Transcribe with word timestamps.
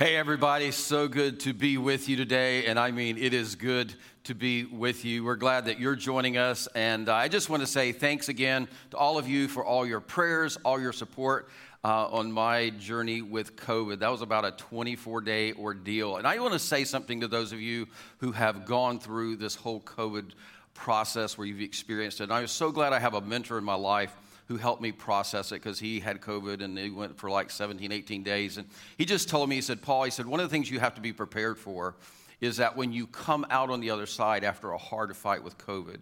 Hey, 0.00 0.16
everybody, 0.16 0.70
so 0.70 1.08
good 1.08 1.40
to 1.40 1.52
be 1.52 1.76
with 1.76 2.08
you 2.08 2.16
today. 2.16 2.64
And 2.64 2.78
I 2.78 2.90
mean, 2.90 3.18
it 3.18 3.34
is 3.34 3.54
good 3.54 3.92
to 4.24 4.34
be 4.34 4.64
with 4.64 5.04
you. 5.04 5.24
We're 5.24 5.36
glad 5.36 5.66
that 5.66 5.78
you're 5.78 5.94
joining 5.94 6.38
us. 6.38 6.66
And 6.74 7.06
uh, 7.10 7.14
I 7.14 7.28
just 7.28 7.50
want 7.50 7.60
to 7.62 7.66
say 7.66 7.92
thanks 7.92 8.30
again 8.30 8.66
to 8.92 8.96
all 8.96 9.18
of 9.18 9.28
you 9.28 9.46
for 9.46 9.62
all 9.62 9.84
your 9.86 10.00
prayers, 10.00 10.56
all 10.64 10.80
your 10.80 10.94
support. 10.94 11.50
Uh, 11.82 12.06
on 12.08 12.30
my 12.30 12.68
journey 12.78 13.22
with 13.22 13.56
COVID. 13.56 14.00
That 14.00 14.10
was 14.10 14.20
about 14.20 14.44
a 14.44 14.50
24 14.50 15.22
day 15.22 15.54
ordeal. 15.54 16.18
And 16.18 16.26
I 16.26 16.38
want 16.38 16.52
to 16.52 16.58
say 16.58 16.84
something 16.84 17.20
to 17.22 17.28
those 17.28 17.52
of 17.52 17.60
you 17.60 17.86
who 18.18 18.32
have 18.32 18.66
gone 18.66 19.00
through 19.00 19.36
this 19.36 19.54
whole 19.54 19.80
COVID 19.80 20.32
process 20.74 21.38
where 21.38 21.46
you've 21.46 21.62
experienced 21.62 22.20
it. 22.20 22.24
And 22.24 22.34
I'm 22.34 22.48
so 22.48 22.70
glad 22.70 22.92
I 22.92 22.98
have 22.98 23.14
a 23.14 23.22
mentor 23.22 23.56
in 23.56 23.64
my 23.64 23.76
life 23.76 24.14
who 24.50 24.56
helped 24.56 24.82
me 24.82 24.90
process 24.90 25.52
it 25.52 25.62
because 25.62 25.78
he 25.78 26.00
had 26.00 26.20
COVID 26.20 26.60
and 26.60 26.76
he 26.76 26.90
went 26.90 27.16
for 27.16 27.30
like 27.30 27.50
17, 27.50 27.92
18 27.92 28.24
days. 28.24 28.56
And 28.56 28.66
he 28.98 29.04
just 29.04 29.28
told 29.28 29.48
me, 29.48 29.54
he 29.54 29.60
said, 29.60 29.80
Paul, 29.80 30.02
he 30.02 30.10
said, 30.10 30.26
one 30.26 30.40
of 30.40 30.50
the 30.50 30.52
things 30.52 30.68
you 30.68 30.80
have 30.80 30.96
to 30.96 31.00
be 31.00 31.12
prepared 31.12 31.56
for 31.56 31.94
is 32.40 32.56
that 32.56 32.76
when 32.76 32.92
you 32.92 33.06
come 33.06 33.46
out 33.48 33.70
on 33.70 33.78
the 33.78 33.90
other 33.90 34.06
side 34.06 34.42
after 34.42 34.72
a 34.72 34.76
hard 34.76 35.16
fight 35.16 35.44
with 35.44 35.56
COVID, 35.56 35.98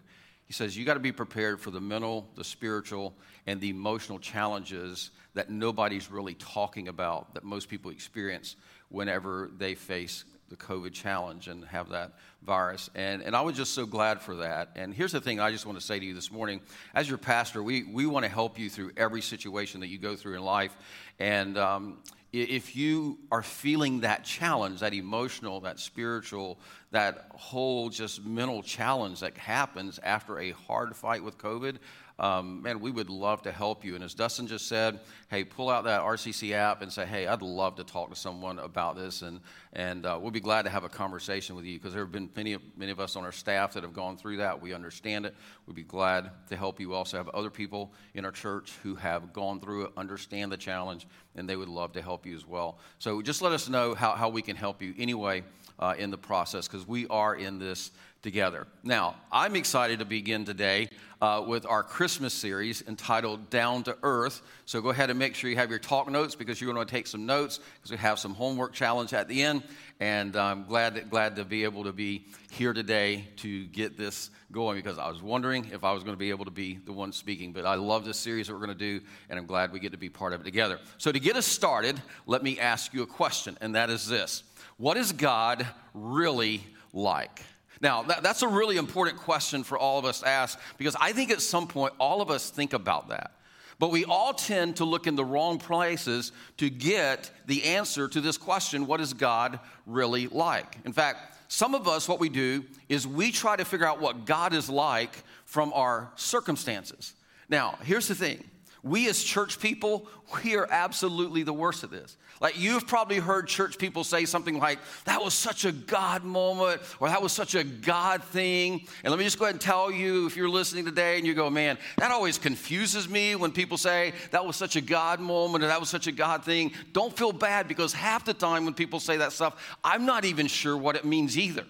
he 0.46 0.54
says, 0.54 0.78
you 0.78 0.86
got 0.86 0.94
to 0.94 1.00
be 1.00 1.12
prepared 1.12 1.60
for 1.60 1.70
the 1.70 1.80
mental, 1.82 2.26
the 2.36 2.42
spiritual, 2.44 3.14
and 3.46 3.60
the 3.60 3.68
emotional 3.68 4.18
challenges 4.18 5.10
that 5.34 5.50
nobody's 5.50 6.10
really 6.10 6.32
talking 6.36 6.88
about 6.88 7.34
that 7.34 7.44
most 7.44 7.68
people 7.68 7.90
experience 7.90 8.56
whenever 8.88 9.50
they 9.58 9.74
face 9.74 10.24
the 10.48 10.56
COVID 10.56 10.92
challenge 10.92 11.48
and 11.48 11.64
have 11.66 11.90
that 11.90 12.12
virus. 12.42 12.88
And, 12.94 13.22
and 13.22 13.36
I 13.36 13.42
was 13.42 13.56
just 13.56 13.74
so 13.74 13.86
glad 13.86 14.20
for 14.20 14.36
that. 14.36 14.70
And 14.76 14.94
here's 14.94 15.12
the 15.12 15.20
thing 15.20 15.40
I 15.40 15.50
just 15.50 15.66
want 15.66 15.78
to 15.78 15.84
say 15.84 15.98
to 15.98 16.04
you 16.04 16.14
this 16.14 16.30
morning. 16.30 16.60
As 16.94 17.08
your 17.08 17.18
pastor, 17.18 17.62
we, 17.62 17.84
we 17.84 18.06
want 18.06 18.24
to 18.24 18.30
help 18.30 18.58
you 18.58 18.70
through 18.70 18.92
every 18.96 19.20
situation 19.20 19.80
that 19.80 19.88
you 19.88 19.98
go 19.98 20.16
through 20.16 20.36
in 20.36 20.42
life. 20.42 20.76
And 21.18 21.58
um, 21.58 21.98
if 22.32 22.76
you 22.76 23.18
are 23.32 23.42
feeling 23.42 24.00
that 24.00 24.24
challenge, 24.24 24.80
that 24.80 24.92
emotional, 24.92 25.60
that 25.60 25.78
spiritual, 25.80 26.58
that 26.90 27.26
whole 27.34 27.88
just 27.88 28.24
mental 28.24 28.62
challenge 28.62 29.20
that 29.20 29.36
happens 29.38 29.98
after 30.02 30.38
a 30.38 30.50
hard 30.50 30.94
fight 30.94 31.24
with 31.24 31.38
COVID, 31.38 31.76
um, 32.18 32.62
man, 32.62 32.80
we 32.80 32.90
would 32.90 33.10
love 33.10 33.42
to 33.42 33.52
help 33.52 33.84
you. 33.84 33.94
And 33.94 34.02
as 34.02 34.12
Dustin 34.12 34.48
just 34.48 34.66
said, 34.66 34.98
hey, 35.28 35.44
pull 35.44 35.70
out 35.70 35.84
that 35.84 36.00
RCC 36.02 36.52
app 36.52 36.82
and 36.82 36.92
say, 36.92 37.06
hey, 37.06 37.28
I'd 37.28 37.42
love 37.42 37.76
to 37.76 37.84
talk 37.84 38.10
to 38.10 38.16
someone 38.16 38.58
about 38.58 38.96
this. 38.96 39.22
And, 39.22 39.40
and 39.72 40.04
uh, 40.04 40.18
we'll 40.20 40.32
be 40.32 40.40
glad 40.40 40.62
to 40.62 40.70
have 40.70 40.82
a 40.82 40.88
conversation 40.88 41.54
with 41.54 41.64
you 41.64 41.78
because 41.78 41.92
there 41.92 42.02
have 42.02 42.10
been 42.10 42.28
many, 42.34 42.56
many 42.76 42.90
of 42.90 42.98
us 42.98 43.14
on 43.14 43.24
our 43.24 43.30
staff 43.30 43.74
that 43.74 43.84
have 43.84 43.92
gone 43.92 44.16
through 44.16 44.38
that. 44.38 44.60
We 44.60 44.74
understand 44.74 45.26
it. 45.26 45.34
We'd 45.66 45.76
be 45.76 45.84
glad 45.84 46.30
to 46.48 46.56
help 46.56 46.80
you. 46.80 46.88
We 46.88 46.96
also 46.96 47.18
have 47.18 47.28
other 47.28 47.50
people 47.50 47.92
in 48.14 48.24
our 48.24 48.32
church 48.32 48.72
who 48.82 48.96
have 48.96 49.32
gone 49.32 49.60
through 49.60 49.84
it, 49.84 49.92
understand 49.96 50.50
the 50.50 50.56
challenge, 50.56 51.06
and 51.36 51.48
they 51.48 51.54
would 51.54 51.68
love 51.68 51.92
to 51.92 52.02
help 52.02 52.26
you 52.26 52.34
as 52.34 52.46
well. 52.46 52.78
So 52.98 53.22
just 53.22 53.42
let 53.42 53.52
us 53.52 53.68
know 53.68 53.94
how, 53.94 54.16
how 54.16 54.28
we 54.28 54.42
can 54.42 54.56
help 54.56 54.82
you 54.82 54.92
anyway 54.98 55.44
uh, 55.78 55.94
in 55.96 56.10
the 56.10 56.18
process 56.18 56.66
because 56.66 56.86
we 56.88 57.06
are 57.06 57.36
in 57.36 57.60
this 57.60 57.92
together. 58.22 58.66
Now, 58.82 59.16
I'm 59.30 59.54
excited 59.56 60.00
to 60.00 60.04
begin 60.04 60.44
today 60.44 60.88
uh, 61.20 61.44
with 61.46 61.66
our 61.66 61.82
Christmas 61.82 62.32
series 62.34 62.82
entitled 62.86 63.50
Down 63.50 63.82
to 63.84 63.96
Earth. 64.02 64.42
So 64.66 64.80
go 64.80 64.90
ahead 64.90 65.10
and 65.10 65.18
make 65.18 65.34
sure 65.34 65.50
you 65.50 65.56
have 65.56 65.70
your 65.70 65.78
talk 65.78 66.10
notes 66.10 66.34
because 66.34 66.60
you're 66.60 66.72
going 66.72 66.84
to 66.84 66.90
take 66.90 67.06
some 67.06 67.26
notes 67.26 67.58
because 67.76 67.90
we 67.90 67.96
have 67.96 68.18
some 68.18 68.34
homework 68.34 68.72
challenge 68.72 69.12
at 69.12 69.28
the 69.28 69.42
end. 69.42 69.62
And 70.00 70.36
I'm 70.36 70.64
glad, 70.64 70.94
that, 70.94 71.10
glad 71.10 71.36
to 71.36 71.44
be 71.44 71.64
able 71.64 71.84
to 71.84 71.92
be 71.92 72.26
here 72.50 72.72
today 72.72 73.24
to 73.36 73.66
get 73.66 73.96
this 73.96 74.30
going 74.52 74.78
because 74.78 74.98
I 74.98 75.08
was 75.08 75.22
wondering 75.22 75.68
if 75.72 75.84
I 75.84 75.92
was 75.92 76.02
going 76.02 76.14
to 76.14 76.18
be 76.18 76.30
able 76.30 76.44
to 76.44 76.50
be 76.50 76.78
the 76.84 76.92
one 76.92 77.12
speaking. 77.12 77.52
But 77.52 77.66
I 77.66 77.74
love 77.74 78.04
this 78.04 78.18
series 78.18 78.46
that 78.46 78.54
we're 78.54 78.66
going 78.66 78.78
to 78.78 78.98
do, 78.98 79.04
and 79.28 79.38
I'm 79.38 79.46
glad 79.46 79.72
we 79.72 79.80
get 79.80 79.92
to 79.92 79.98
be 79.98 80.08
part 80.08 80.32
of 80.32 80.40
it 80.40 80.44
together. 80.44 80.78
So 80.98 81.12
to 81.12 81.20
get 81.20 81.36
us 81.36 81.46
started, 81.46 82.00
let 82.26 82.42
me 82.42 82.58
ask 82.58 82.94
you 82.94 83.02
a 83.02 83.06
question, 83.06 83.58
and 83.60 83.74
that 83.74 83.90
is 83.90 84.08
this 84.08 84.42
What 84.76 84.96
is 84.96 85.12
God 85.12 85.66
really 85.94 86.62
like? 86.92 87.42
Now, 87.80 88.02
that, 88.02 88.22
that's 88.22 88.42
a 88.42 88.48
really 88.48 88.76
important 88.76 89.18
question 89.18 89.62
for 89.62 89.78
all 89.78 89.98
of 89.98 90.04
us 90.04 90.20
to 90.20 90.28
ask 90.28 90.58
because 90.78 90.96
I 91.00 91.12
think 91.12 91.30
at 91.30 91.40
some 91.40 91.66
point 91.66 91.94
all 91.98 92.20
of 92.20 92.30
us 92.30 92.50
think 92.50 92.72
about 92.72 93.08
that. 93.08 93.32
But 93.78 93.90
we 93.90 94.04
all 94.04 94.34
tend 94.34 94.76
to 94.76 94.84
look 94.84 95.06
in 95.06 95.14
the 95.14 95.24
wrong 95.24 95.58
places 95.58 96.32
to 96.56 96.68
get 96.68 97.30
the 97.46 97.62
answer 97.64 98.08
to 98.08 98.20
this 98.20 98.36
question 98.36 98.86
what 98.86 99.00
is 99.00 99.14
God 99.14 99.60
really 99.86 100.26
like? 100.26 100.78
In 100.84 100.92
fact, 100.92 101.36
some 101.48 101.74
of 101.74 101.88
us, 101.88 102.08
what 102.08 102.20
we 102.20 102.28
do 102.28 102.64
is 102.88 103.06
we 103.06 103.30
try 103.32 103.56
to 103.56 103.64
figure 103.64 103.86
out 103.86 104.00
what 104.00 104.26
God 104.26 104.52
is 104.52 104.68
like 104.68 105.22
from 105.46 105.72
our 105.72 106.10
circumstances. 106.16 107.14
Now, 107.48 107.78
here's 107.82 108.08
the 108.08 108.14
thing 108.14 108.44
we 108.82 109.08
as 109.08 109.22
church 109.22 109.58
people, 109.60 110.06
we 110.42 110.56
are 110.56 110.66
absolutely 110.70 111.42
the 111.42 111.52
worst 111.52 111.84
at 111.84 111.90
this. 111.90 112.16
Like 112.40 112.58
you've 112.58 112.86
probably 112.86 113.18
heard 113.18 113.48
church 113.48 113.78
people 113.78 114.04
say 114.04 114.24
something 114.24 114.58
like, 114.58 114.78
that 115.04 115.22
was 115.22 115.34
such 115.34 115.64
a 115.64 115.72
God 115.72 116.22
moment, 116.24 116.80
or 117.00 117.08
that 117.08 117.20
was 117.20 117.32
such 117.32 117.54
a 117.54 117.64
God 117.64 118.22
thing. 118.22 118.86
And 119.02 119.10
let 119.10 119.18
me 119.18 119.24
just 119.24 119.38
go 119.38 119.44
ahead 119.46 119.54
and 119.54 119.60
tell 119.60 119.90
you, 119.90 120.26
if 120.26 120.36
you're 120.36 120.48
listening 120.48 120.84
today 120.84 121.18
and 121.18 121.26
you 121.26 121.34
go, 121.34 121.50
man, 121.50 121.78
that 121.96 122.10
always 122.12 122.38
confuses 122.38 123.08
me 123.08 123.34
when 123.34 123.50
people 123.50 123.76
say 123.76 124.12
that 124.30 124.44
was 124.44 124.56
such 124.56 124.76
a 124.76 124.80
God 124.80 125.20
moment 125.20 125.64
or 125.64 125.66
that 125.66 125.80
was 125.80 125.88
such 125.88 126.06
a 126.06 126.12
God 126.12 126.44
thing. 126.44 126.72
Don't 126.92 127.16
feel 127.16 127.32
bad 127.32 127.66
because 127.66 127.92
half 127.92 128.24
the 128.24 128.34
time 128.34 128.64
when 128.64 128.74
people 128.74 129.00
say 129.00 129.16
that 129.16 129.32
stuff, 129.32 129.76
I'm 129.82 130.06
not 130.06 130.24
even 130.24 130.46
sure 130.46 130.76
what 130.76 130.94
it 130.94 131.04
means 131.04 131.36
either. 131.36 131.64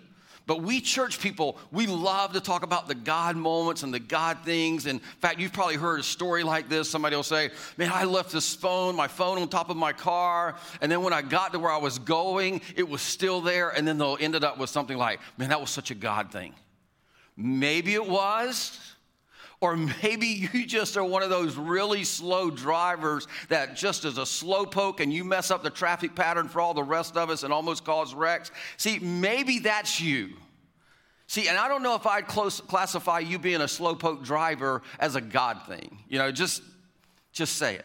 But 0.48 0.62
we 0.62 0.80
church 0.80 1.20
people, 1.20 1.58
we 1.70 1.86
love 1.86 2.32
to 2.32 2.40
talk 2.40 2.62
about 2.62 2.88
the 2.88 2.94
God 2.94 3.36
moments 3.36 3.82
and 3.82 3.92
the 3.92 4.00
God 4.00 4.38
things. 4.46 4.86
In 4.86 4.98
fact, 4.98 5.38
you've 5.38 5.52
probably 5.52 5.76
heard 5.76 6.00
a 6.00 6.02
story 6.02 6.42
like 6.42 6.70
this. 6.70 6.88
Somebody 6.88 7.14
will 7.16 7.22
say, 7.22 7.50
Man, 7.76 7.90
I 7.92 8.04
left 8.04 8.32
this 8.32 8.54
phone, 8.54 8.96
my 8.96 9.08
phone 9.08 9.36
on 9.36 9.48
top 9.48 9.68
of 9.68 9.76
my 9.76 9.92
car. 9.92 10.56
And 10.80 10.90
then 10.90 11.02
when 11.02 11.12
I 11.12 11.20
got 11.20 11.52
to 11.52 11.58
where 11.58 11.70
I 11.70 11.76
was 11.76 11.98
going, 11.98 12.62
it 12.76 12.88
was 12.88 13.02
still 13.02 13.42
there. 13.42 13.68
And 13.68 13.86
then 13.86 13.98
they'll 13.98 14.16
ended 14.18 14.42
up 14.42 14.56
with 14.56 14.70
something 14.70 14.96
like, 14.96 15.20
Man, 15.36 15.50
that 15.50 15.60
was 15.60 15.68
such 15.68 15.90
a 15.90 15.94
God 15.94 16.32
thing. 16.32 16.54
Maybe 17.36 17.92
it 17.92 18.08
was. 18.08 18.80
Or 19.60 19.76
maybe 19.76 20.26
you 20.52 20.66
just 20.66 20.96
are 20.96 21.04
one 21.04 21.22
of 21.22 21.30
those 21.30 21.56
really 21.56 22.04
slow 22.04 22.50
drivers 22.50 23.26
that 23.48 23.76
just 23.76 24.04
is 24.04 24.18
a 24.18 24.26
slow 24.26 24.64
poke 24.64 25.00
and 25.00 25.12
you 25.12 25.24
mess 25.24 25.50
up 25.50 25.62
the 25.62 25.70
traffic 25.70 26.14
pattern 26.14 26.48
for 26.48 26.60
all 26.60 26.74
the 26.74 26.82
rest 26.82 27.16
of 27.16 27.30
us 27.30 27.42
and 27.42 27.52
almost 27.52 27.84
cause 27.84 28.14
wrecks. 28.14 28.50
See, 28.76 28.98
maybe 28.98 29.58
that's 29.60 30.00
you. 30.00 30.30
See, 31.26 31.46
and 31.48 31.58
I 31.58 31.68
don't 31.68 31.82
know 31.82 31.94
if 31.94 32.06
I'd 32.06 32.26
close, 32.26 32.60
classify 32.60 33.18
you 33.18 33.38
being 33.38 33.60
a 33.60 33.64
slowpoke 33.64 34.24
driver 34.24 34.82
as 34.98 35.14
a 35.14 35.20
God 35.20 35.60
thing. 35.66 35.98
You 36.08 36.18
know, 36.18 36.32
just, 36.32 36.62
just 37.32 37.56
say 37.56 37.74
it. 37.74 37.84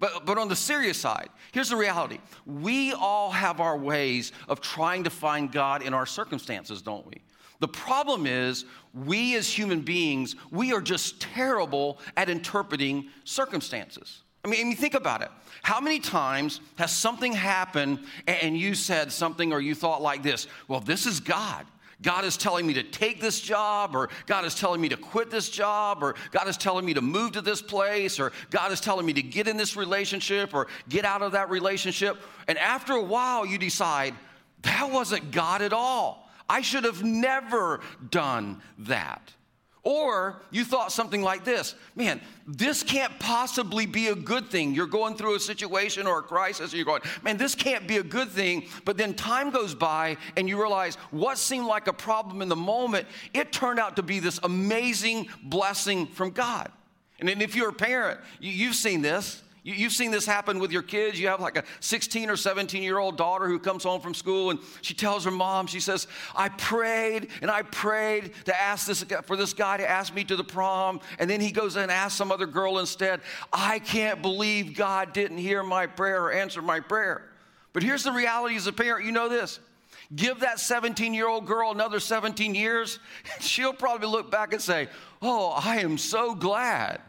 But, 0.00 0.26
but 0.26 0.36
on 0.36 0.48
the 0.48 0.56
serious 0.56 0.98
side, 0.98 1.28
here's 1.52 1.68
the 1.68 1.76
reality. 1.76 2.18
We 2.44 2.92
all 2.92 3.30
have 3.30 3.60
our 3.60 3.78
ways 3.78 4.32
of 4.48 4.60
trying 4.60 5.04
to 5.04 5.10
find 5.10 5.52
God 5.52 5.82
in 5.82 5.94
our 5.94 6.06
circumstances, 6.06 6.82
don't 6.82 7.06
we? 7.06 7.22
The 7.62 7.68
problem 7.68 8.26
is, 8.26 8.64
we 8.92 9.36
as 9.36 9.48
human 9.48 9.82
beings, 9.82 10.34
we 10.50 10.72
are 10.72 10.80
just 10.80 11.20
terrible 11.20 12.00
at 12.16 12.28
interpreting 12.28 13.08
circumstances. 13.22 14.22
I 14.44 14.48
mean, 14.48 14.60
I 14.60 14.64
mean, 14.64 14.74
think 14.74 14.94
about 14.94 15.22
it. 15.22 15.28
How 15.62 15.80
many 15.80 16.00
times 16.00 16.60
has 16.74 16.90
something 16.90 17.32
happened 17.32 18.00
and 18.26 18.58
you 18.58 18.74
said 18.74 19.12
something 19.12 19.52
or 19.52 19.60
you 19.60 19.76
thought 19.76 20.02
like 20.02 20.24
this? 20.24 20.48
Well, 20.66 20.80
this 20.80 21.06
is 21.06 21.20
God. 21.20 21.64
God 22.02 22.24
is 22.24 22.36
telling 22.36 22.66
me 22.66 22.74
to 22.74 22.82
take 22.82 23.20
this 23.20 23.40
job, 23.40 23.94
or 23.94 24.08
God 24.26 24.44
is 24.44 24.56
telling 24.56 24.80
me 24.80 24.88
to 24.88 24.96
quit 24.96 25.30
this 25.30 25.48
job, 25.48 26.02
or 26.02 26.16
God 26.32 26.48
is 26.48 26.56
telling 26.56 26.84
me 26.84 26.94
to 26.94 27.00
move 27.00 27.30
to 27.32 27.42
this 27.42 27.62
place, 27.62 28.18
or 28.18 28.32
God 28.50 28.72
is 28.72 28.80
telling 28.80 29.06
me 29.06 29.12
to 29.12 29.22
get 29.22 29.46
in 29.46 29.56
this 29.56 29.76
relationship 29.76 30.52
or 30.52 30.66
get 30.88 31.04
out 31.04 31.22
of 31.22 31.30
that 31.30 31.48
relationship. 31.48 32.16
And 32.48 32.58
after 32.58 32.94
a 32.94 33.02
while, 33.02 33.46
you 33.46 33.56
decide, 33.56 34.14
that 34.62 34.90
wasn't 34.90 35.30
God 35.30 35.62
at 35.62 35.72
all. 35.72 36.21
I 36.52 36.60
should 36.60 36.84
have 36.84 37.02
never 37.02 37.80
done 38.10 38.60
that. 38.80 39.32
Or 39.84 40.42
you 40.50 40.66
thought 40.66 40.92
something 40.92 41.22
like 41.22 41.44
this 41.44 41.74
man, 41.96 42.20
this 42.46 42.82
can't 42.82 43.18
possibly 43.18 43.86
be 43.86 44.08
a 44.08 44.14
good 44.14 44.48
thing. 44.48 44.74
You're 44.74 44.86
going 44.86 45.16
through 45.16 45.34
a 45.34 45.40
situation 45.40 46.06
or 46.06 46.18
a 46.18 46.22
crisis, 46.22 46.72
and 46.72 46.74
you're 46.74 46.84
going, 46.84 47.00
man, 47.22 47.38
this 47.38 47.54
can't 47.54 47.88
be 47.88 47.96
a 47.96 48.02
good 48.02 48.28
thing. 48.28 48.66
But 48.84 48.98
then 48.98 49.14
time 49.14 49.48
goes 49.48 49.74
by, 49.74 50.18
and 50.36 50.46
you 50.46 50.60
realize 50.60 50.96
what 51.10 51.38
seemed 51.38 51.66
like 51.66 51.88
a 51.88 51.92
problem 51.94 52.42
in 52.42 52.50
the 52.50 52.54
moment, 52.54 53.06
it 53.32 53.50
turned 53.50 53.80
out 53.80 53.96
to 53.96 54.02
be 54.02 54.20
this 54.20 54.38
amazing 54.42 55.28
blessing 55.42 56.06
from 56.06 56.32
God. 56.32 56.70
And 57.18 57.30
if 57.40 57.56
you're 57.56 57.70
a 57.70 57.72
parent, 57.72 58.20
you've 58.40 58.74
seen 58.74 59.00
this. 59.00 59.42
You, 59.64 59.84
have 59.84 59.92
seen 59.92 60.10
this 60.10 60.26
happen 60.26 60.58
with 60.58 60.72
your 60.72 60.82
kids. 60.82 61.20
You 61.20 61.28
have 61.28 61.40
like 61.40 61.56
a 61.56 61.62
16 61.78 62.28
or 62.28 62.36
17 62.36 62.82
year 62.82 62.98
old 62.98 63.16
daughter 63.16 63.46
who 63.46 63.60
comes 63.60 63.84
home 63.84 64.00
from 64.00 64.12
school 64.12 64.50
and 64.50 64.58
she 64.80 64.92
tells 64.92 65.24
her 65.24 65.30
mom, 65.30 65.68
she 65.68 65.78
says, 65.78 66.08
I 66.34 66.48
prayed 66.48 67.28
and 67.40 67.50
I 67.50 67.62
prayed 67.62 68.32
to 68.46 68.60
ask 68.60 68.88
this 68.88 69.04
for 69.24 69.36
this 69.36 69.52
guy 69.52 69.76
to 69.76 69.88
ask 69.88 70.12
me 70.12 70.24
to 70.24 70.34
the 70.34 70.42
prom. 70.42 71.00
And 71.20 71.30
then 71.30 71.40
he 71.40 71.52
goes 71.52 71.76
and 71.76 71.92
asks 71.92 72.18
some 72.18 72.32
other 72.32 72.46
girl 72.46 72.80
instead. 72.80 73.20
I 73.52 73.78
can't 73.78 74.20
believe 74.20 74.74
God 74.74 75.12
didn't 75.12 75.38
hear 75.38 75.62
my 75.62 75.86
prayer 75.86 76.24
or 76.24 76.32
answer 76.32 76.60
my 76.60 76.80
prayer. 76.80 77.30
But 77.72 77.84
here's 77.84 78.02
the 78.02 78.12
reality 78.12 78.56
as 78.56 78.66
a 78.66 78.72
parent 78.72 79.06
you 79.06 79.12
know 79.12 79.28
this. 79.28 79.60
Give 80.14 80.40
that 80.40 80.58
17 80.58 81.14
year 81.14 81.28
old 81.28 81.46
girl 81.46 81.70
another 81.70 82.00
17 82.00 82.56
years, 82.56 82.98
she'll 83.40 83.72
probably 83.72 84.08
look 84.08 84.28
back 84.28 84.52
and 84.52 84.60
say, 84.60 84.88
Oh, 85.22 85.50
I 85.50 85.78
am 85.78 85.98
so 85.98 86.34
glad 86.34 87.00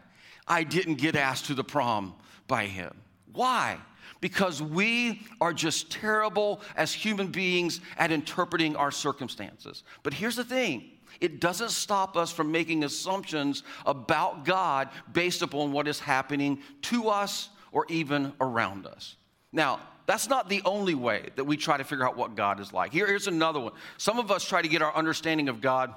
I 0.48 0.64
didn't 0.64 0.96
get 0.96 1.16
asked 1.16 1.46
to 1.46 1.56
the 1.56 1.64
prom 1.64 2.14
by 2.54 2.68
him. 2.68 2.94
Why? 3.34 3.80
because 4.22 4.62
we 4.62 5.22
are 5.42 5.52
just 5.52 5.92
terrible 5.92 6.62
as 6.78 6.94
human 6.94 7.28
beings 7.28 7.82
at 7.98 8.10
interpreting 8.10 8.74
our 8.78 8.90
circumstances. 8.90 9.84
But 10.02 10.14
here's 10.14 10.38
the 10.38 10.46
thing 10.46 10.92
it 11.20 11.42
doesn't 11.42 11.72
stop 11.72 12.16
us 12.16 12.32
from 12.32 12.50
making 12.50 12.86
assumptions 12.86 13.64
about 13.86 14.46
God 14.46 14.88
based 15.12 15.42
upon 15.42 15.74
what 15.74 15.90
is 15.90 16.00
happening 16.00 16.60
to 16.84 17.10
us 17.10 17.50
or 17.74 17.86
even 17.90 18.32
around 18.40 18.88
us. 18.88 19.18
Now, 19.52 19.82
that's 20.06 20.30
not 20.30 20.48
the 20.48 20.62
only 20.64 20.96
way 20.96 21.32
that 21.36 21.44
we 21.44 21.58
try 21.58 21.76
to 21.76 21.84
figure 21.84 22.08
out 22.08 22.16
what 22.16 22.36
God 22.36 22.62
is 22.62 22.72
like. 22.72 22.94
Here, 22.94 23.08
here's 23.08 23.28
another 23.28 23.60
one. 23.60 23.74
Some 23.98 24.20
of 24.20 24.32
us 24.32 24.48
try 24.48 24.62
to 24.62 24.70
get 24.70 24.82
our 24.82 24.96
understanding 24.96 25.50
of 25.50 25.60
God 25.60 25.94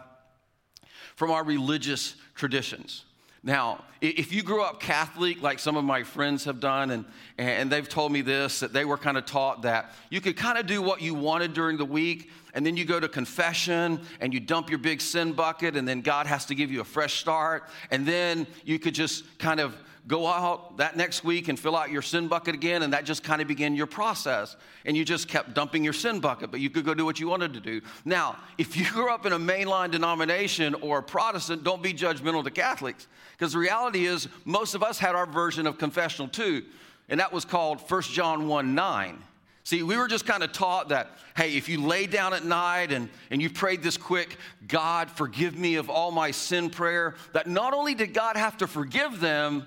from 1.15 1.31
our 1.31 1.45
religious 1.45 2.17
traditions. 2.35 3.05
Now, 3.47 3.85
if 4.01 4.33
you 4.33 4.43
grew 4.43 4.61
up 4.61 4.81
Catholic, 4.81 5.41
like 5.41 5.61
some 5.61 5.77
of 5.77 5.85
my 5.85 6.03
friends 6.03 6.45
have 6.47 6.59
done, 6.59 6.91
and, 6.91 7.05
and 7.39 7.71
they've 7.71 7.89
told 7.89 8.11
me 8.11 8.21
this, 8.21 8.59
that 8.59 8.73
they 8.73 8.85
were 8.85 8.99
kind 8.99 9.17
of 9.17 9.25
taught 9.25 9.63
that 9.63 9.95
you 10.11 10.21
could 10.21 10.37
kind 10.37 10.59
of 10.59 10.67
do 10.67 10.83
what 10.83 11.01
you 11.01 11.15
wanted 11.15 11.55
during 11.55 11.77
the 11.77 11.85
week, 11.85 12.29
and 12.55 12.67
then 12.67 12.77
you 12.77 12.85
go 12.85 12.99
to 12.99 13.07
confession 13.07 14.01
and 14.21 14.35
you 14.35 14.41
dump 14.41 14.69
your 14.69 14.81
big 14.81 15.01
sin 15.01 15.33
bucket, 15.33 15.77
and 15.77 15.87
then 15.87 16.01
God 16.01 16.27
has 16.27 16.45
to 16.47 16.57
give 16.57 16.73
you 16.73 16.81
a 16.81 16.85
fresh 16.85 17.21
start, 17.21 17.69
and 17.93 18.05
then 18.05 18.49
you 18.65 18.81
could 18.81 18.97
just 18.97 19.39
kind 19.39 19.61
of 19.61 19.77
go 20.07 20.27
out 20.27 20.77
that 20.77 20.97
next 20.97 21.25
week 21.25 21.49
and 21.49 21.59
fill 21.59 21.75
out 21.75 21.91
your 21.91 22.03
sin 22.03 22.29
bucket 22.29 22.55
again, 22.55 22.83
and 22.83 22.93
that 22.93 23.05
just 23.05 23.25
kind 23.25 23.43
of 23.43 23.49
began 23.49 23.75
your 23.75 23.87
process. 23.87 24.57
And 24.85 24.97
you 24.97 25.05
just 25.05 25.27
kept 25.29 25.55
dumping 25.55 25.83
your 25.83 25.93
sin 25.93 26.21
bucket, 26.21 26.51
but 26.51 26.61
you 26.61 26.71
could 26.71 26.85
go 26.85 26.95
do 26.95 27.05
what 27.05 27.19
you 27.19 27.29
wanted 27.29 27.55
to 27.55 27.61
do. 27.61 27.81
Now, 28.05 28.39
if 28.57 28.77
you 28.77 28.89
grew 28.91 29.11
up 29.13 29.27
in 29.27 29.33
a 29.33 29.39
mainline 29.39 29.91
denomination 29.91 30.75
or 30.75 30.99
a 30.99 31.03
Protestant, 31.03 31.65
don't 31.65 31.83
be 31.83 31.93
judgmental 31.93 32.45
to 32.45 32.51
Catholics, 32.51 33.09
because 33.33 33.53
the 33.53 33.59
reality 33.59 34.07
is 34.07 34.29
most 34.45 34.75
of 34.75 34.83
us 34.83 34.99
had 34.99 35.15
our 35.15 35.27
version 35.27 35.67
of 35.67 35.79
confessional 35.79 36.29
too, 36.29 36.65
and 37.09 37.19
that 37.21 37.33
was 37.33 37.45
called 37.45 37.81
1 37.81 38.03
John 38.03 38.49
1 38.49 38.75
9. 38.75 39.23
See, 39.67 39.83
we 39.83 39.97
were 39.97 40.07
just 40.07 40.27
kind 40.27 40.45
of 40.45 40.53
taught 40.53 40.91
that, 40.91 41.11
hey, 41.37 41.57
if 41.57 41.69
you 41.69 41.85
lay 41.85 42.07
down 42.07 42.33
at 42.33 42.45
night 42.45 42.93
and, 42.93 43.09
and 43.33 43.43
you 43.43 43.51
prayed 43.51 43.83
this 43.83 43.97
quick, 43.97 44.37
God, 44.69 45.11
forgive 45.11 45.59
me 45.59 45.75
of 45.75 45.91
all 45.91 46.13
my 46.13 46.31
sin 46.31 46.71
prayer, 46.71 47.17
that 47.33 47.49
not 47.49 47.75
only 47.75 47.93
did 47.97 48.15
God 48.15 48.37
have 48.37 48.57
to 48.59 48.69
forgive 48.69 49.19
them, 49.19 49.67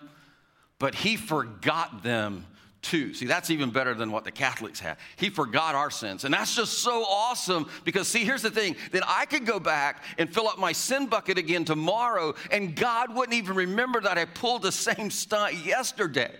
but 0.80 0.96
he 0.96 1.16
forgot 1.16 2.04
them 2.04 2.46
too. 2.82 3.14
See, 3.14 3.26
that's 3.26 3.50
even 3.50 3.72
better 3.72 3.94
than 3.94 4.12
what 4.12 4.24
the 4.24 4.32
Catholics 4.32 4.80
had. 4.80 4.98
He 5.18 5.30
forgot 5.30 5.76
our 5.76 5.92
sins. 5.92 6.24
And 6.24 6.34
that's 6.34 6.56
just 6.56 6.80
so 6.80 7.04
awesome 7.04 7.70
because, 7.84 8.08
see, 8.08 8.24
here's 8.24 8.42
the 8.42 8.52
thing 8.52 8.76
then 8.92 9.02
I 9.06 9.26
could 9.26 9.46
go 9.46 9.60
back 9.60 10.04
and 10.18 10.34
fill 10.34 10.48
up 10.48 10.58
my 10.58 10.72
sin 10.72 11.08
bucket 11.08 11.38
again 11.38 11.66
tomorrow, 11.66 12.36
and 12.52 12.76
God 12.76 13.14
wouldn't 13.14 13.38
even 13.38 13.56
remember 13.56 14.02
that 14.02 14.18
I 14.18 14.26
pulled 14.26 14.62
the 14.62 14.72
same 14.72 15.12
stunt 15.12 15.66
yesterday. 15.66 16.32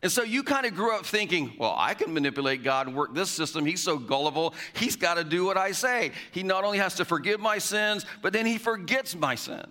And 0.00 0.12
so 0.12 0.22
you 0.22 0.44
kind 0.44 0.64
of 0.64 0.74
grew 0.74 0.94
up 0.94 1.04
thinking, 1.04 1.54
well, 1.58 1.74
I 1.76 1.94
can 1.94 2.14
manipulate 2.14 2.62
God 2.62 2.86
and 2.86 2.94
work 2.94 3.14
this 3.14 3.30
system. 3.30 3.66
He's 3.66 3.82
so 3.82 3.98
gullible. 3.98 4.54
He's 4.74 4.94
got 4.94 5.14
to 5.14 5.24
do 5.24 5.44
what 5.44 5.56
I 5.56 5.72
say. 5.72 6.12
He 6.30 6.44
not 6.44 6.62
only 6.62 6.78
has 6.78 6.94
to 6.96 7.04
forgive 7.04 7.40
my 7.40 7.58
sins, 7.58 8.06
but 8.22 8.32
then 8.32 8.46
he 8.46 8.58
forgets 8.58 9.16
my 9.16 9.34
sin. 9.34 9.64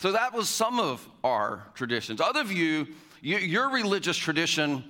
So 0.00 0.12
that 0.12 0.32
was 0.32 0.48
some 0.48 0.80
of 0.80 1.06
our 1.22 1.66
traditions. 1.74 2.22
Other 2.22 2.40
of 2.40 2.50
you, 2.50 2.86
your 3.20 3.68
religious 3.68 4.16
tradition, 4.16 4.82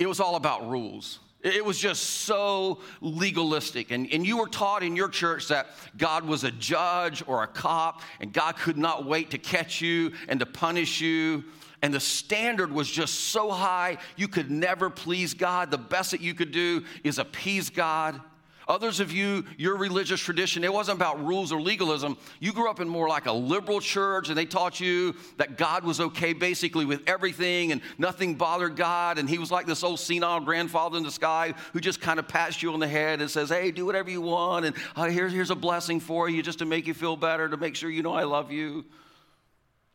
it 0.00 0.08
was 0.08 0.18
all 0.18 0.34
about 0.34 0.68
rules. 0.68 1.20
It 1.40 1.64
was 1.64 1.78
just 1.78 2.02
so 2.02 2.80
legalistic. 3.00 3.92
And, 3.92 4.12
and 4.12 4.26
you 4.26 4.38
were 4.38 4.48
taught 4.48 4.82
in 4.82 4.96
your 4.96 5.08
church 5.08 5.46
that 5.48 5.68
God 5.96 6.24
was 6.24 6.42
a 6.42 6.50
judge 6.50 7.22
or 7.28 7.44
a 7.44 7.46
cop, 7.46 8.02
and 8.18 8.32
God 8.32 8.56
could 8.56 8.76
not 8.76 9.06
wait 9.06 9.30
to 9.30 9.38
catch 9.38 9.80
you 9.80 10.12
and 10.26 10.40
to 10.40 10.46
punish 10.46 11.00
you. 11.00 11.44
And 11.80 11.94
the 11.94 12.00
standard 12.00 12.72
was 12.72 12.90
just 12.90 13.14
so 13.14 13.52
high, 13.52 13.98
you 14.16 14.26
could 14.26 14.50
never 14.50 14.90
please 14.90 15.32
God. 15.32 15.70
The 15.70 15.78
best 15.78 16.10
that 16.10 16.20
you 16.20 16.34
could 16.34 16.50
do 16.50 16.84
is 17.04 17.20
appease 17.20 17.70
God. 17.70 18.20
Others 18.68 18.98
of 18.98 19.12
you, 19.12 19.44
your 19.56 19.76
religious 19.76 20.20
tradition, 20.20 20.64
it 20.64 20.72
wasn't 20.72 20.98
about 20.98 21.24
rules 21.24 21.52
or 21.52 21.60
legalism. 21.60 22.18
You 22.40 22.52
grew 22.52 22.68
up 22.68 22.80
in 22.80 22.88
more 22.88 23.08
like 23.08 23.26
a 23.26 23.32
liberal 23.32 23.80
church, 23.80 24.28
and 24.28 24.36
they 24.36 24.44
taught 24.44 24.80
you 24.80 25.14
that 25.36 25.56
God 25.56 25.84
was 25.84 26.00
okay 26.00 26.32
basically 26.32 26.84
with 26.84 27.02
everything 27.06 27.70
and 27.70 27.80
nothing 27.96 28.34
bothered 28.34 28.74
God. 28.74 29.18
And 29.18 29.30
He 29.30 29.38
was 29.38 29.52
like 29.52 29.66
this 29.66 29.84
old 29.84 30.00
senile 30.00 30.40
grandfather 30.40 30.96
in 30.96 31.04
the 31.04 31.12
sky 31.12 31.54
who 31.72 31.80
just 31.80 32.00
kind 32.00 32.18
of 32.18 32.26
pats 32.26 32.60
you 32.60 32.72
on 32.72 32.80
the 32.80 32.88
head 32.88 33.20
and 33.20 33.30
says, 33.30 33.50
Hey, 33.50 33.70
do 33.70 33.86
whatever 33.86 34.10
you 34.10 34.20
want. 34.20 34.64
And 34.64 34.74
uh, 34.96 35.04
here's, 35.04 35.32
here's 35.32 35.50
a 35.50 35.56
blessing 35.56 36.00
for 36.00 36.28
you 36.28 36.42
just 36.42 36.58
to 36.58 36.64
make 36.64 36.88
you 36.88 36.94
feel 36.94 37.16
better, 37.16 37.48
to 37.48 37.56
make 37.56 37.76
sure 37.76 37.88
you 37.88 38.02
know 38.02 38.14
I 38.14 38.24
love 38.24 38.50
you. 38.50 38.84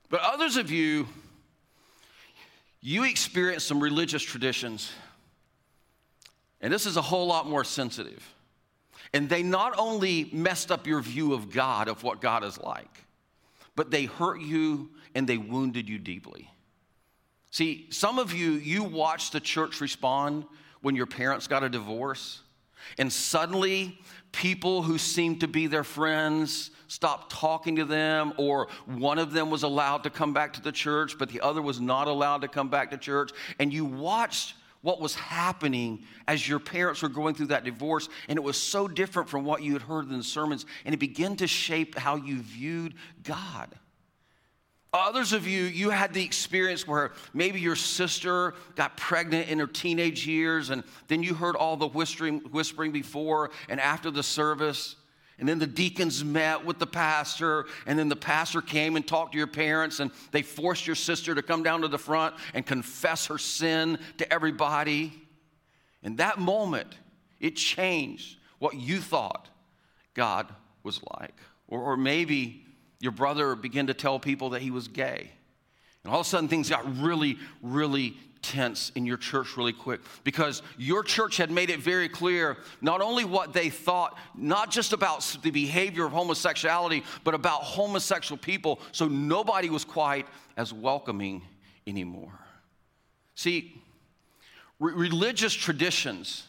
But 0.10 0.22
others 0.22 0.56
of 0.56 0.72
you, 0.72 1.10
you 2.80 3.04
experience 3.04 3.66
some 3.66 3.82
religious 3.82 4.24
traditions. 4.24 4.94
And 6.62 6.72
this 6.72 6.86
is 6.86 6.96
a 6.96 7.02
whole 7.02 7.28
lot 7.28 7.50
more 7.50 7.66
sensitive. 7.66 8.26
And 9.14 9.30
they 9.30 9.44
not 9.44 9.74
only 9.78 10.30
messed 10.32 10.72
up 10.72 10.88
your 10.88 11.02
view 11.02 11.34
of 11.34 11.52
God, 11.52 11.88
of 11.88 12.04
what 12.04 12.22
God 12.22 12.44
is 12.44 12.58
like, 12.60 13.06
but 13.76 13.92
they 13.92 14.06
hurt 14.06 14.42
you 14.42 14.90
and 15.14 15.28
they 15.28 15.38
wounded 15.38 15.90
you 15.90 15.98
deeply. 15.98 16.50
See, 17.52 17.88
some 17.90 18.20
of 18.20 18.34
you, 18.34 18.52
you 18.52 18.84
watched 18.84 19.34
the 19.34 19.42
church 19.42 19.82
respond 19.82 20.46
when 20.82 20.96
your 20.96 21.06
parents 21.06 21.48
got 21.48 21.64
a 21.64 21.70
divorce, 21.70 22.42
and 22.98 23.12
suddenly 23.12 24.00
people 24.32 24.82
who 24.82 24.98
seemed 24.98 25.42
to 25.42 25.48
be 25.48 25.68
their 25.68 25.84
friends 25.84 26.72
stopped 26.88 27.32
talking 27.32 27.76
to 27.76 27.86
them, 27.86 28.34
or 28.38 28.68
one 28.86 29.20
of 29.20 29.32
them 29.32 29.50
was 29.50 29.64
allowed 29.64 30.04
to 30.04 30.10
come 30.10 30.34
back 30.34 30.54
to 30.54 30.62
the 30.62 30.72
church, 30.72 31.18
but 31.18 31.30
the 31.30 31.42
other 31.42 31.62
was 31.62 31.80
not 31.80 32.08
allowed 32.08 32.42
to 32.42 32.48
come 32.48 32.70
back 32.70 32.92
to 32.92 32.98
church. 32.98 33.32
And 33.60 33.72
you 33.72 33.86
watched 33.86 34.56
what 34.82 35.00
was 35.00 35.16
happening 35.16 36.04
as 36.28 36.48
your 36.48 36.60
parents 36.60 37.02
were 37.02 37.10
going 37.10 37.36
through 37.36 37.48
that 37.48 37.64
divorce, 37.64 38.10
and 38.28 38.38
it 38.38 38.42
was 38.42 38.58
so 38.58 38.88
different 38.88 39.30
from 39.30 39.46
what 39.46 39.62
you 39.62 39.74
had 39.74 39.82
heard 39.82 40.10
in 40.10 40.18
the 40.18 40.24
sermons, 40.24 40.66
and 40.86 40.94
it 40.94 41.00
began 41.00 41.36
to 41.36 41.48
shape 41.48 41.98
how 41.98 42.16
you 42.16 42.40
viewed 42.40 42.96
God. 43.24 43.76
Others 44.94 45.32
of 45.32 45.48
you, 45.48 45.64
you 45.64 45.90
had 45.90 46.14
the 46.14 46.24
experience 46.24 46.86
where 46.86 47.14
maybe 47.34 47.62
your 47.62 47.78
sister 47.78 48.56
got 48.76 48.98
pregnant 48.98 49.48
in 49.48 49.58
her 49.60 49.68
teenage 49.68 50.28
years, 50.28 50.70
and 50.70 50.84
then 51.08 51.24
you 51.24 51.34
heard 51.34 51.56
all 51.56 51.78
the 51.78 51.88
whispering, 51.88 52.40
whispering 52.52 52.92
before 52.92 53.52
and 53.70 53.80
after 53.80 54.12
the 54.12 54.24
service. 54.24 54.98
And 55.42 55.50
then 55.50 55.58
the 55.58 55.66
deacons 55.66 56.24
met 56.24 56.64
with 56.64 56.78
the 56.78 56.86
pastor, 56.86 57.66
and 57.88 57.98
then 57.98 58.10
the 58.10 58.16
pastor 58.16 58.62
came 58.62 58.96
and 58.96 59.06
talked 59.06 59.32
to 59.32 59.40
your 59.40 59.48
parents, 59.48 60.00
and 60.00 60.12
they 60.30 60.44
forced 60.44 60.86
your 60.86 60.96
sister 60.96 61.34
to 61.34 61.42
come 61.42 61.64
down 61.64 61.82
to 61.82 61.88
the 61.88 61.98
front 61.98 62.36
and 62.54 62.64
confess 62.64 63.26
her 63.26 63.40
sin 63.40 63.98
to 64.20 64.32
everybody. 64.32 65.12
In 66.04 66.18
that 66.18 66.38
moment, 66.38 66.96
it 67.40 67.56
changed 67.56 68.38
what 68.60 68.76
you 68.76 69.00
thought 69.00 69.50
God 70.14 70.48
was 70.84 71.02
like. 71.20 71.36
Or, 71.68 71.82
or 71.82 71.98
maybe 71.98 72.64
your 73.00 73.12
brother 73.12 73.56
began 73.56 73.88
to 73.88 73.96
tell 73.96 74.20
people 74.20 74.52
that 74.52 74.62
he 74.62 74.70
was 74.70 74.88
gay. 74.88 75.32
And 76.04 76.14
all 76.14 76.20
of 76.20 76.28
a 76.28 76.30
sudden, 76.30 76.50
things 76.50 76.70
got 76.70 77.00
really, 77.00 77.40
really 77.64 78.16
tense 78.42 78.92
in 78.96 79.06
your 79.06 79.18
church 79.18 79.58
really 79.58 79.74
quick 79.74 80.02
because 80.24 80.62
your 80.78 81.04
church 81.04 81.38
had 81.38 81.52
made 81.52 81.70
it 81.70 81.80
very 81.80 82.10
clear 82.10 82.58
not 82.82 83.02
only 83.02 83.26
what 83.26 83.54
they 83.54 83.70
thought, 83.70 84.18
not 84.36 84.72
just 84.72 84.94
about 84.94 85.22
the 85.44 85.52
behavior 85.52 86.06
of 86.06 86.12
homosexuality, 86.12 87.04
but 87.24 87.34
about 87.34 87.64
homosexual 87.64 88.38
people. 88.38 88.80
So 88.92 89.08
nobody 89.08 89.70
was 89.70 89.86
quite 89.86 90.28
as 90.58 90.74
welcoming 90.74 91.44
anymore. 91.88 92.40
See, 93.36 93.82
re- 94.80 94.94
religious 94.94 95.54
traditions. 95.54 96.44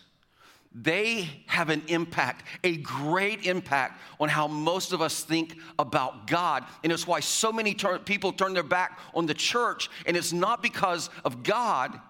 They 0.75 1.29
have 1.47 1.69
an 1.69 1.83
impact, 1.89 2.47
a 2.65 2.79
great 2.79 3.47
impact 3.47 4.01
on 4.19 4.29
how 4.31 4.49
most 4.49 4.93
of 4.93 5.03
us 5.03 5.23
think 5.23 5.57
about 5.79 6.27
God. 6.27 6.65
And 6.83 6.91
it's 6.91 7.07
why 7.07 7.21
so 7.21 7.53
many 7.53 7.75
tur- 7.75 7.99
people 7.99 8.33
turn 8.33 8.55
their 8.55 8.63
back 8.63 8.99
on 9.15 9.27
the 9.27 9.35
church. 9.35 9.91
And 10.07 10.17
it's 10.17 10.33
not 10.33 10.63
because 10.63 11.11
of 11.25 11.43
God, 11.43 12.01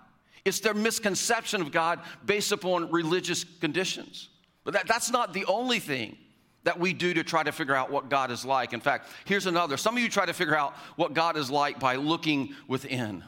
it's 0.45 0.61
their 0.61 0.75
misconception 0.75 1.61
of 1.61 1.73
God 1.73 2.01
based 2.25 2.53
upon 2.53 2.91
religious 2.91 3.45
conditions. 3.45 4.29
But 4.65 4.75
that, 4.75 4.87
that's 4.87 5.11
not 5.11 5.33
the 5.33 5.45
only 5.47 5.81
thing 5.81 6.17
that 6.65 6.79
we 6.79 6.93
do 6.93 7.13
to 7.15 7.25
try 7.25 7.43
to 7.43 7.51
figure 7.51 7.75
out 7.75 7.91
what 7.91 8.09
God 8.09 8.31
is 8.31 8.45
like. 8.45 8.73
In 8.73 8.81
fact, 8.81 9.09
here's 9.25 9.47
another. 9.47 9.77
Some 9.77 9.97
of 9.97 10.03
you 10.03 10.09
try 10.09 10.27
to 10.27 10.33
figure 10.33 10.57
out 10.57 10.75
what 10.95 11.15
God 11.15 11.37
is 11.37 11.51
like 11.51 11.81
by 11.81 11.97
looking 11.97 12.55
within. 12.69 13.25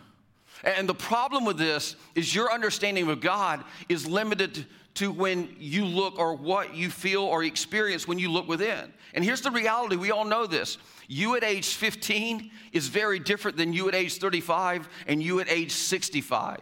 And 0.63 0.89
the 0.89 0.95
problem 0.95 1.45
with 1.45 1.59
this 1.59 1.97
is 2.15 2.35
your 2.35 2.53
understanding 2.53 3.09
of 3.09 3.21
God 3.21 3.65
is 3.89 4.07
limited 4.07 4.67
to 4.95 5.11
when 5.11 5.55
you 5.59 5.85
look 5.85 6.19
or 6.19 6.35
what 6.35 6.75
you 6.75 6.89
feel 6.89 7.23
or 7.23 7.43
experience 7.43 8.07
when 8.07 8.19
you 8.19 8.31
look 8.31 8.49
within. 8.49 8.93
And 9.13 9.25
here's 9.25 9.41
the 9.41 9.51
reality 9.51 9.97
we 9.97 10.11
all 10.11 10.25
know 10.25 10.47
this. 10.47 10.79
You 11.09 11.37
at 11.37 11.45
age 11.45 11.75
15 11.75 12.51
is 12.73 12.89
very 12.89 13.19
different 13.19 13.57
than 13.57 13.73
you 13.73 13.89
at 13.89 13.95
age 13.95 14.19
35 14.19 14.89
and 15.07 15.23
you 15.23 15.41
at 15.41 15.51
age 15.51 15.73
65. 15.73 16.59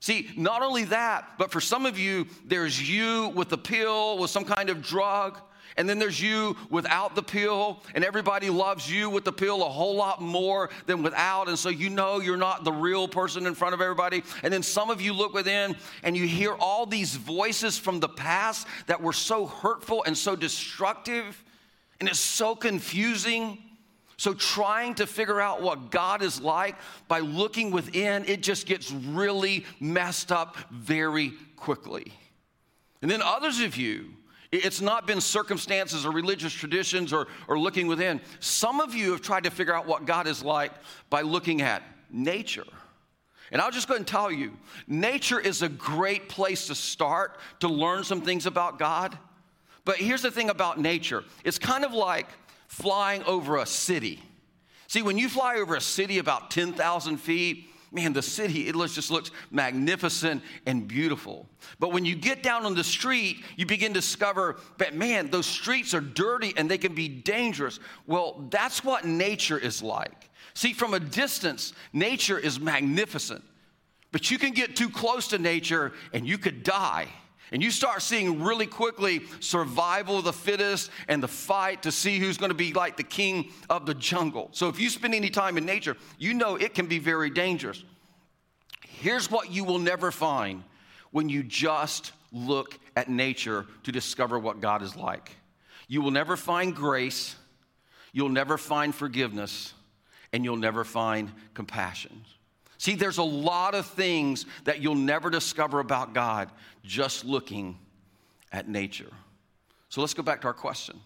See, 0.00 0.30
not 0.36 0.62
only 0.62 0.84
that, 0.84 1.32
but 1.38 1.50
for 1.50 1.60
some 1.60 1.84
of 1.84 1.98
you, 1.98 2.26
there's 2.44 2.88
you 2.88 3.28
with 3.30 3.52
a 3.52 3.58
pill, 3.58 4.18
with 4.18 4.30
some 4.30 4.44
kind 4.44 4.70
of 4.70 4.82
drug, 4.82 5.40
And 5.76 5.88
then 5.88 5.98
there's 5.98 6.20
you 6.20 6.56
without 6.70 7.14
the 7.14 7.22
pill, 7.22 7.82
and 7.94 8.04
everybody 8.04 8.50
loves 8.50 8.90
you 8.90 9.10
with 9.10 9.24
the 9.24 9.32
pill 9.32 9.62
a 9.62 9.68
whole 9.68 9.94
lot 9.94 10.20
more 10.20 10.70
than 10.86 11.02
without. 11.02 11.48
And 11.48 11.58
so 11.58 11.68
you 11.68 11.90
know 11.90 12.20
you're 12.20 12.36
not 12.36 12.64
the 12.64 12.72
real 12.72 13.06
person 13.06 13.46
in 13.46 13.54
front 13.54 13.74
of 13.74 13.80
everybody. 13.80 14.22
And 14.42 14.52
then 14.52 14.62
some 14.62 14.90
of 14.90 15.00
you 15.00 15.12
look 15.12 15.34
within 15.34 15.76
and 16.02 16.16
you 16.16 16.26
hear 16.26 16.54
all 16.54 16.86
these 16.86 17.14
voices 17.14 17.78
from 17.78 18.00
the 18.00 18.08
past 18.08 18.66
that 18.86 19.02
were 19.02 19.12
so 19.12 19.46
hurtful 19.46 20.02
and 20.04 20.16
so 20.16 20.34
destructive, 20.34 21.44
and 22.00 22.08
it's 22.08 22.18
so 22.18 22.54
confusing. 22.54 23.58
So, 24.16 24.34
trying 24.34 24.96
to 24.96 25.06
figure 25.06 25.40
out 25.40 25.62
what 25.62 25.92
God 25.92 26.22
is 26.22 26.40
like 26.40 26.74
by 27.06 27.20
looking 27.20 27.70
within, 27.70 28.24
it 28.24 28.42
just 28.42 28.66
gets 28.66 28.90
really 28.90 29.64
messed 29.78 30.32
up 30.32 30.56
very 30.72 31.34
quickly. 31.54 32.12
And 33.00 33.08
then 33.08 33.22
others 33.22 33.60
of 33.60 33.76
you, 33.76 34.06
it's 34.50 34.80
not 34.80 35.06
been 35.06 35.20
circumstances 35.20 36.06
or 36.06 36.12
religious 36.12 36.52
traditions 36.52 37.12
or, 37.12 37.28
or 37.48 37.58
looking 37.58 37.86
within. 37.86 38.20
Some 38.40 38.80
of 38.80 38.94
you 38.94 39.12
have 39.12 39.20
tried 39.20 39.44
to 39.44 39.50
figure 39.50 39.74
out 39.74 39.86
what 39.86 40.06
God 40.06 40.26
is 40.26 40.42
like 40.42 40.72
by 41.10 41.20
looking 41.20 41.60
at 41.60 41.82
nature. 42.10 42.64
And 43.50 43.60
I'll 43.60 43.70
just 43.70 43.88
go 43.88 43.94
and 43.94 44.06
tell 44.06 44.30
you 44.30 44.56
nature 44.86 45.38
is 45.40 45.62
a 45.62 45.68
great 45.68 46.28
place 46.28 46.66
to 46.68 46.74
start 46.74 47.38
to 47.60 47.68
learn 47.68 48.04
some 48.04 48.22
things 48.22 48.46
about 48.46 48.78
God. 48.78 49.18
But 49.84 49.96
here's 49.96 50.22
the 50.22 50.30
thing 50.30 50.50
about 50.50 50.78
nature 50.78 51.24
it's 51.44 51.58
kind 51.58 51.84
of 51.84 51.92
like 51.92 52.28
flying 52.68 53.22
over 53.24 53.56
a 53.56 53.66
city. 53.66 54.22
See, 54.86 55.02
when 55.02 55.18
you 55.18 55.28
fly 55.28 55.56
over 55.56 55.74
a 55.74 55.80
city 55.82 56.18
about 56.18 56.50
10,000 56.50 57.18
feet, 57.18 57.67
man, 57.92 58.12
the 58.12 58.22
city, 58.22 58.68
it 58.68 58.74
just 58.74 59.10
looks 59.10 59.30
magnificent 59.50 60.42
and 60.66 60.86
beautiful. 60.86 61.48
But 61.78 61.92
when 61.92 62.04
you 62.04 62.14
get 62.14 62.42
down 62.42 62.64
on 62.64 62.74
the 62.74 62.84
street, 62.84 63.38
you 63.56 63.66
begin 63.66 63.94
to 63.94 64.00
discover 64.00 64.58
that, 64.78 64.94
man, 64.94 65.30
those 65.30 65.46
streets 65.46 65.94
are 65.94 66.00
dirty 66.00 66.52
and 66.56 66.70
they 66.70 66.78
can 66.78 66.94
be 66.94 67.08
dangerous. 67.08 67.80
Well, 68.06 68.46
that's 68.50 68.84
what 68.84 69.04
nature 69.04 69.58
is 69.58 69.82
like. 69.82 70.30
See, 70.54 70.72
from 70.72 70.94
a 70.94 71.00
distance, 71.00 71.72
nature 71.92 72.38
is 72.38 72.58
magnificent. 72.58 73.44
But 74.10 74.30
you 74.30 74.38
can 74.38 74.52
get 74.52 74.74
too 74.74 74.88
close 74.88 75.28
to 75.28 75.38
nature 75.38 75.92
and 76.12 76.26
you 76.26 76.38
could 76.38 76.62
die. 76.62 77.08
And 77.52 77.62
you 77.62 77.70
start 77.70 78.02
seeing 78.02 78.42
really 78.42 78.66
quickly 78.66 79.22
survival 79.40 80.18
of 80.18 80.24
the 80.24 80.32
fittest 80.32 80.90
and 81.08 81.22
the 81.22 81.28
fight 81.28 81.82
to 81.84 81.92
see 81.92 82.18
who's 82.18 82.36
going 82.36 82.50
to 82.50 82.54
be 82.54 82.72
like 82.72 82.96
the 82.96 83.02
king 83.02 83.50
of 83.70 83.86
the 83.86 83.94
jungle. 83.94 84.50
So 84.52 84.68
if 84.68 84.78
you 84.78 84.90
spend 84.90 85.14
any 85.14 85.30
time 85.30 85.56
in 85.56 85.64
nature, 85.64 85.96
you 86.18 86.34
know 86.34 86.56
it 86.56 86.74
can 86.74 86.86
be 86.86 86.98
very 86.98 87.30
dangerous. 87.30 87.82
Here's 88.86 89.30
what 89.30 89.50
you 89.50 89.64
will 89.64 89.78
never 89.78 90.10
find 90.10 90.62
when 91.10 91.28
you 91.28 91.42
just 91.42 92.12
look 92.32 92.78
at 92.96 93.08
nature 93.08 93.66
to 93.84 93.92
discover 93.92 94.38
what 94.38 94.60
God 94.60 94.82
is 94.82 94.96
like. 94.96 95.30
You 95.86 96.02
will 96.02 96.10
never 96.10 96.36
find 96.36 96.74
grace, 96.74 97.34
you'll 98.12 98.28
never 98.28 98.58
find 98.58 98.94
forgiveness, 98.94 99.72
and 100.32 100.44
you'll 100.44 100.56
never 100.56 100.84
find 100.84 101.32
compassion. 101.54 102.24
See, 102.78 102.94
there's 102.94 103.18
a 103.18 103.24
lot 103.24 103.74
of 103.74 103.86
things 103.86 104.46
that 104.64 104.80
you'll 104.80 104.94
never 104.94 105.30
discover 105.30 105.80
about 105.80 106.14
God 106.14 106.50
just 106.84 107.24
looking 107.24 107.78
at 108.52 108.68
nature. 108.68 109.12
So 109.88 110.00
let's 110.00 110.14
go 110.14 110.22
back 110.22 110.40
to 110.42 110.46
our 110.46 110.54
question 110.54 111.00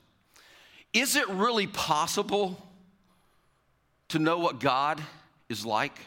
Is 0.92 1.16
it 1.16 1.28
really 1.28 1.66
possible 1.66 2.56
to 4.08 4.18
know 4.18 4.38
what 4.38 4.60
God 4.60 5.02
is 5.48 5.64
like? 5.64 5.98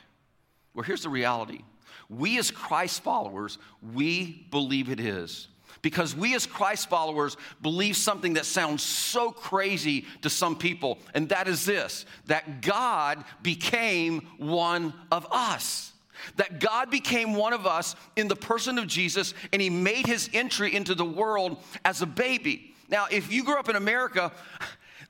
Well, 0.74 0.84
here's 0.84 1.04
the 1.04 1.10
reality. 1.10 1.62
We, 2.10 2.38
as 2.38 2.52
Christ 2.52 3.02
followers, 3.02 3.58
we 3.94 4.46
believe 4.52 4.90
it 4.90 5.00
is 5.00 5.48
because 5.86 6.16
we 6.16 6.34
as 6.34 6.48
Christ 6.48 6.90
followers 6.90 7.38
believe 7.62 7.96
something 7.96 8.34
that 8.34 8.48
sounds 8.48 8.82
so 8.82 9.30
crazy 9.30 10.08
to 10.24 10.32
some 10.32 10.56
people, 10.56 10.98
and 11.14 11.30
that 11.30 11.48
is 11.48 11.64
this 11.64 12.08
that 12.26 12.64
God 12.64 13.24
became 13.44 14.22
one 14.40 14.96
of 15.12 15.28
us. 15.30 15.94
That 16.38 16.60
God 16.60 16.90
became 16.90 17.36
one 17.36 17.54
of 17.54 17.68
us 17.68 17.96
in 18.16 18.28
the 18.28 18.36
person 18.36 18.80
of 18.80 18.88
Jesus, 18.88 19.36
and 19.54 19.62
He 19.62 19.70
made 19.70 20.08
His 20.08 20.28
entry 20.34 20.74
into 20.74 20.96
the 20.96 21.06
world 21.06 21.58
as 21.84 22.02
a 22.02 22.08
baby. 22.08 22.74
Now, 22.90 23.06
if 23.12 23.32
you 23.32 23.44
grew 23.44 23.60
up 23.60 23.70
in 23.70 23.76
America, 23.76 24.32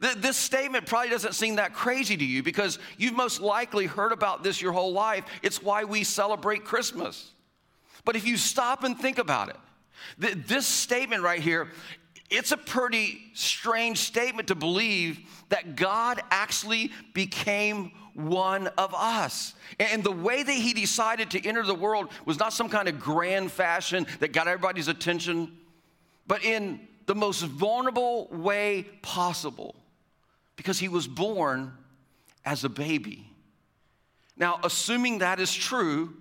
this 0.01 0.35
statement 0.35 0.87
probably 0.87 1.09
doesn't 1.09 1.35
seem 1.35 1.55
that 1.55 1.73
crazy 1.73 2.17
to 2.17 2.25
you 2.25 2.43
because 2.43 2.79
you've 2.97 3.15
most 3.15 3.39
likely 3.39 3.85
heard 3.85 4.11
about 4.11 4.43
this 4.43 4.61
your 4.61 4.73
whole 4.73 4.91
life. 4.91 5.23
It's 5.41 5.63
why 5.63 5.85
we 5.85 6.03
celebrate 6.03 6.65
Christmas. 6.65 7.31
But 8.03 8.17
if 8.17 8.27
you 8.27 8.35
stop 8.35 8.83
and 8.83 8.99
think 8.99 9.19
about 9.19 9.47
it, 9.47 9.55
this 10.17 10.65
statement 10.65 11.23
right 11.23 11.41
here, 11.41 11.69
it's 12.29 12.51
a 12.51 12.57
pretty 12.57 13.21
strange 13.33 13.99
statement 13.99 14.47
to 14.47 14.55
believe 14.55 15.19
that 15.49 15.75
God 15.75 16.21
actually 16.31 16.91
became 17.13 17.91
one 18.13 18.67
of 18.77 18.93
us. 18.95 19.53
And 19.79 20.03
the 20.03 20.11
way 20.11 20.41
that 20.41 20.51
he 20.51 20.73
decided 20.73 21.31
to 21.31 21.45
enter 21.45 21.63
the 21.63 21.75
world 21.75 22.09
was 22.25 22.39
not 22.39 22.53
some 22.53 22.69
kind 22.69 22.87
of 22.87 22.99
grand 22.99 23.51
fashion 23.51 24.07
that 24.19 24.31
got 24.31 24.47
everybody's 24.47 24.87
attention, 24.87 25.51
but 26.25 26.43
in 26.43 26.79
the 27.05 27.15
most 27.15 27.41
vulnerable 27.41 28.27
way 28.31 28.87
possible 29.01 29.75
because 30.55 30.79
he 30.79 30.87
was 30.87 31.07
born 31.07 31.73
as 32.45 32.63
a 32.63 32.69
baby. 32.69 33.29
Now, 34.37 34.59
assuming 34.63 35.19
that 35.19 35.39
is 35.39 35.53
true, 35.53 36.13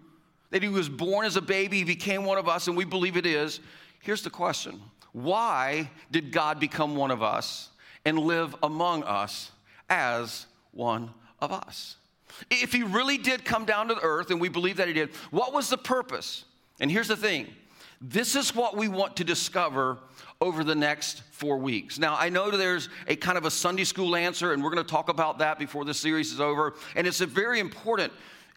that 0.54 0.62
he 0.62 0.68
was 0.68 0.88
born 0.88 1.26
as 1.26 1.34
a 1.34 1.42
baby, 1.42 1.78
he 1.78 1.84
became 1.84 2.24
one 2.24 2.38
of 2.38 2.48
us, 2.48 2.68
and 2.68 2.76
we 2.76 2.84
believe 2.84 3.16
it 3.16 3.26
is. 3.26 3.58
Here's 3.98 4.22
the 4.22 4.30
question 4.30 4.80
Why 5.10 5.90
did 6.12 6.30
God 6.30 6.60
become 6.60 6.94
one 6.94 7.10
of 7.10 7.24
us 7.24 7.70
and 8.04 8.16
live 8.20 8.54
among 8.62 9.02
us 9.02 9.50
as 9.90 10.46
one 10.70 11.10
of 11.40 11.50
us? 11.50 11.96
If 12.52 12.72
he 12.72 12.84
really 12.84 13.18
did 13.18 13.44
come 13.44 13.64
down 13.64 13.88
to 13.88 13.96
the 13.96 14.02
earth, 14.02 14.30
and 14.30 14.40
we 14.40 14.48
believe 14.48 14.76
that 14.76 14.86
he 14.86 14.94
did, 14.94 15.08
what 15.32 15.52
was 15.52 15.70
the 15.70 15.76
purpose? 15.76 16.44
And 16.78 16.88
here's 16.88 17.08
the 17.08 17.16
thing 17.16 17.48
this 18.00 18.36
is 18.36 18.54
what 18.54 18.76
we 18.76 18.86
want 18.86 19.16
to 19.16 19.24
discover 19.24 19.98
over 20.40 20.62
the 20.62 20.76
next 20.76 21.24
four 21.32 21.58
weeks. 21.58 21.98
Now, 21.98 22.16
I 22.16 22.28
know 22.28 22.52
there's 22.52 22.90
a 23.08 23.16
kind 23.16 23.36
of 23.36 23.44
a 23.44 23.50
Sunday 23.50 23.82
school 23.82 24.14
answer, 24.14 24.52
and 24.52 24.62
we're 24.62 24.70
going 24.70 24.84
to 24.84 24.88
talk 24.88 25.08
about 25.08 25.38
that 25.38 25.58
before 25.58 25.84
the 25.84 25.94
series 25.94 26.32
is 26.32 26.40
over. 26.40 26.74
And 26.94 27.08
it's 27.08 27.20
a 27.22 27.26
very 27.26 27.58
important 27.58 28.12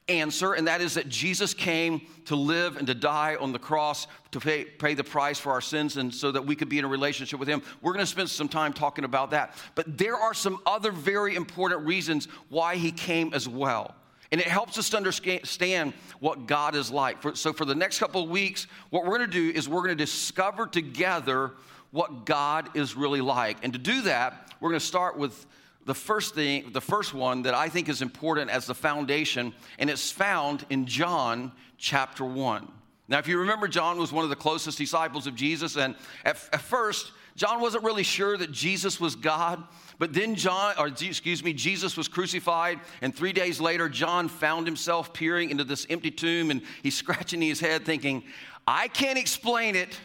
answer, 0.10 0.54
and 0.54 0.68
that 0.68 0.82
is 0.82 0.94
that 0.94 1.10
Jesus 1.10 1.54
came 1.54 2.02
to 2.26 2.36
live 2.36 2.78
and 2.78 2.88
to 2.88 2.94
die 2.94 3.36
on 3.40 3.52
the 3.52 3.60
cross 3.60 4.08
to 4.32 4.40
pay, 4.40 4.66
pay, 4.66 4.94
the 4.94 5.04
price 5.04 5.40
for 5.40 5.52
our 5.52 5.62
sins 5.62 5.98
and 5.98 6.14
so 6.14 6.32
that 6.32 6.46
we 6.46 6.56
could 6.56 6.70
be 6.70 6.80
in 6.80 6.86
a 6.86 6.88
relationship 6.88 7.40
with 7.40 7.50
Him. 7.50 7.62
We're 7.82 7.94
going 7.94 8.06
to 8.06 8.12
spend 8.12 8.30
some 8.30 8.50
time 8.50 8.74
talking 8.74 9.06
about 9.06 9.32
that. 9.32 9.56
But 9.76 9.98
there 9.98 10.16
are 10.16 10.34
some 10.34 10.60
other 10.66 10.92
very 10.92 11.36
important 11.36 11.86
reasons 11.86 12.28
why 12.50 12.76
He 12.76 12.92
came 12.92 13.34
as 13.34 13.48
well. 13.48 13.96
And 14.32 14.42
it 14.42 14.48
helps 14.48 14.78
us 14.78 14.90
to 14.90 14.98
understand 14.98 15.94
what 16.20 16.48
God 16.48 16.76
is 16.76 16.92
like. 16.92 17.22
For, 17.22 17.36
so, 17.36 17.54
for 17.54 17.64
the 17.64 17.76
next 17.76 18.00
couple 18.00 18.22
of 18.24 18.30
weeks, 18.30 18.68
what 18.90 19.04
we're 19.04 19.18
going 19.18 19.30
to 19.30 19.52
do 19.52 19.58
is 19.58 19.70
we're 19.70 19.84
going 19.84 19.98
to 19.98 20.06
discover 20.06 20.68
together 20.68 21.54
what 21.92 22.26
God 22.26 22.76
is 22.76 22.96
really 22.96 23.22
like. 23.22 23.58
And 23.64 23.72
to 23.72 23.80
do 23.80 24.02
that, 24.02 24.54
we're 24.60 24.70
going 24.70 24.80
to 24.80 24.86
start 24.86 25.18
with 25.18 25.46
the 25.88 25.96
first 25.96 26.36
thing, 26.36 26.70
the 26.74 26.82
first 26.82 27.14
one 27.14 27.44
that 27.44 27.54
I 27.54 27.70
think 27.70 27.88
is 27.88 28.02
important 28.02 28.52
as 28.52 28.66
the 28.66 28.76
foundation, 28.76 29.54
and 29.80 29.90
it's 29.90 30.12
found 30.12 30.66
in 30.70 30.86
John 30.86 31.54
chapter 31.78 32.26
1. 32.26 32.70
Now, 33.08 33.20
if 33.20 33.28
you 33.28 33.40
remember, 33.40 33.70
John 33.70 33.98
was 33.98 34.12
one 34.12 34.26
of 34.26 34.30
the 34.30 34.36
closest 34.36 34.78
disciples 34.78 35.28
of 35.28 35.36
Jesus, 35.36 35.78
and 35.78 35.96
at, 36.26 36.38
at 36.52 36.60
first, 36.60 37.14
John 37.38 37.62
wasn't 37.62 37.86
really 37.86 38.04
sure 38.04 38.36
that 38.36 38.52
Jesus 38.52 39.00
was 39.00 39.16
God. 39.16 39.64
But 39.98 40.14
then 40.14 40.36
John, 40.36 40.74
or 40.78 40.88
excuse 40.88 41.42
me, 41.42 41.54
Jesus 41.54 41.96
was 41.96 42.10
crucified, 42.10 42.82
and 43.02 43.16
three 43.16 43.32
days 43.32 43.62
later, 43.62 43.88
John 43.88 44.28
found 44.28 44.68
himself 44.68 45.14
peering 45.14 45.52
into 45.52 45.64
this 45.64 45.88
empty 45.90 46.12
tomb, 46.12 46.52
and 46.52 46.62
he's 46.84 46.96
scratching 46.98 47.42
his 47.42 47.62
head, 47.62 47.86
thinking, 47.86 48.24
I 48.68 48.90
can't 48.90 49.18
explain 49.18 49.78
it, 49.78 49.98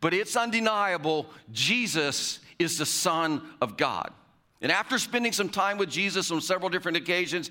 but 0.00 0.14
it's 0.14 0.34
undeniable. 0.34 1.26
Jesus 1.52 2.38
is 2.58 2.78
the 2.78 2.86
Son 2.86 3.42
of 3.60 3.76
God. 3.76 4.14
And 4.60 4.72
after 4.72 4.98
spending 4.98 5.32
some 5.32 5.48
time 5.48 5.78
with 5.78 5.90
Jesus 5.90 6.30
on 6.30 6.40
several 6.40 6.68
different 6.70 6.96
occasions, 6.96 7.50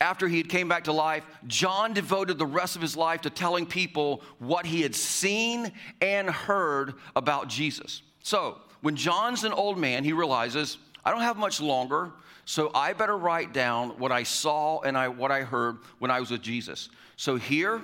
after 0.00 0.26
he 0.26 0.38
had 0.38 0.48
came 0.48 0.68
back 0.68 0.84
to 0.84 0.92
life, 0.92 1.24
John 1.46 1.92
devoted 1.92 2.36
the 2.38 2.46
rest 2.46 2.76
of 2.76 2.82
his 2.82 2.96
life 2.96 3.22
to 3.22 3.30
telling 3.30 3.64
people 3.64 4.22
what 4.38 4.66
he 4.66 4.82
had 4.82 4.94
seen 4.94 5.72
and 6.00 6.28
heard 6.28 6.94
about 7.14 7.48
Jesus. 7.48 8.02
So, 8.22 8.58
when 8.80 8.96
John's 8.96 9.44
an 9.44 9.52
old 9.52 9.78
man, 9.78 10.04
he 10.04 10.12
realizes, 10.12 10.76
I 11.04 11.10
don't 11.10 11.22
have 11.22 11.38
much 11.38 11.60
longer, 11.60 12.12
so 12.44 12.70
I 12.74 12.92
better 12.92 13.16
write 13.16 13.54
down 13.54 13.90
what 13.98 14.12
I 14.12 14.22
saw 14.22 14.80
and 14.80 14.96
I, 14.96 15.08
what 15.08 15.30
I 15.30 15.42
heard 15.42 15.78
when 15.98 16.10
I 16.10 16.20
was 16.20 16.30
with 16.30 16.42
Jesus. 16.42 16.90
So 17.16 17.36
here 17.36 17.82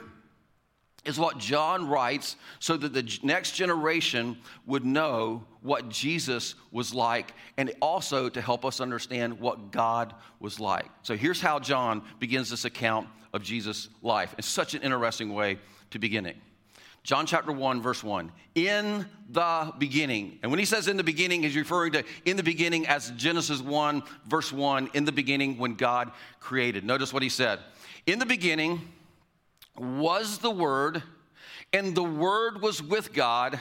is 1.04 1.18
what 1.18 1.38
John 1.38 1.88
writes 1.88 2.36
so 2.58 2.76
that 2.76 2.92
the 2.92 3.18
next 3.22 3.52
generation 3.52 4.36
would 4.66 4.84
know 4.84 5.44
what 5.62 5.88
Jesus 5.88 6.54
was 6.70 6.92
like 6.92 7.32
and 7.56 7.72
also 7.80 8.28
to 8.28 8.40
help 8.40 8.64
us 8.64 8.80
understand 8.80 9.40
what 9.40 9.70
God 9.70 10.14
was 10.40 10.60
like. 10.60 10.90
So 11.02 11.16
here's 11.16 11.40
how 11.40 11.58
John 11.58 12.02
begins 12.18 12.50
this 12.50 12.64
account 12.64 13.08
of 13.32 13.42
Jesus' 13.42 13.88
life. 14.02 14.34
It's 14.36 14.46
such 14.46 14.74
an 14.74 14.82
interesting 14.82 15.32
way 15.32 15.58
to 15.90 15.98
begin 15.98 16.26
it. 16.26 16.36
John 17.02 17.24
chapter 17.24 17.50
1, 17.50 17.80
verse 17.80 18.04
1. 18.04 18.30
In 18.54 19.06
the 19.30 19.72
beginning. 19.78 20.38
And 20.42 20.52
when 20.52 20.58
he 20.58 20.66
says 20.66 20.86
in 20.86 20.98
the 20.98 21.04
beginning, 21.04 21.42
he's 21.42 21.56
referring 21.56 21.92
to 21.92 22.04
in 22.26 22.36
the 22.36 22.42
beginning 22.42 22.86
as 22.86 23.10
Genesis 23.12 23.62
1, 23.62 24.02
verse 24.26 24.52
1, 24.52 24.90
in 24.92 25.06
the 25.06 25.12
beginning 25.12 25.56
when 25.56 25.76
God 25.76 26.12
created. 26.40 26.84
Notice 26.84 27.12
what 27.12 27.22
he 27.22 27.30
said. 27.30 27.60
In 28.06 28.18
the 28.18 28.26
beginning 28.26 28.82
was 29.76 30.38
the 30.38 30.50
Word, 30.50 31.02
and 31.72 31.94
the 31.94 32.04
Word 32.04 32.62
was 32.62 32.82
with 32.82 33.12
God, 33.12 33.60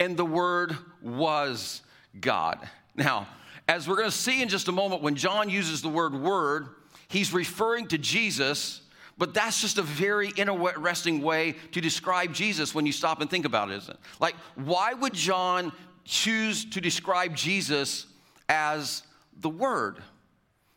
and 0.00 0.16
the 0.16 0.24
Word 0.24 0.76
was 1.02 1.82
God. 2.20 2.58
Now, 2.94 3.26
as 3.68 3.88
we're 3.88 3.96
going 3.96 4.10
to 4.10 4.16
see 4.16 4.42
in 4.42 4.48
just 4.48 4.68
a 4.68 4.72
moment, 4.72 5.02
when 5.02 5.14
John 5.14 5.48
uses 5.48 5.82
the 5.82 5.88
word 5.88 6.14
word, 6.14 6.68
he's 7.08 7.32
referring 7.32 7.86
to 7.88 7.98
Jesus 7.98 8.82
but 9.18 9.34
that's 9.34 9.60
just 9.60 9.78
a 9.78 9.82
very 9.82 10.30
interesting 10.36 11.22
way 11.22 11.54
to 11.72 11.80
describe 11.80 12.32
Jesus 12.32 12.74
when 12.74 12.86
you 12.86 12.92
stop 12.92 13.20
and 13.20 13.30
think 13.30 13.44
about 13.44 13.70
it, 13.70 13.76
isn't 13.76 13.94
it? 13.94 14.00
Like, 14.18 14.34
why 14.56 14.94
would 14.94 15.14
John 15.14 15.70
choose 16.04 16.64
to 16.70 16.80
describe 16.80 17.36
Jesus 17.36 18.06
as 18.48 19.02
the 19.40 19.48
Word? 19.48 20.02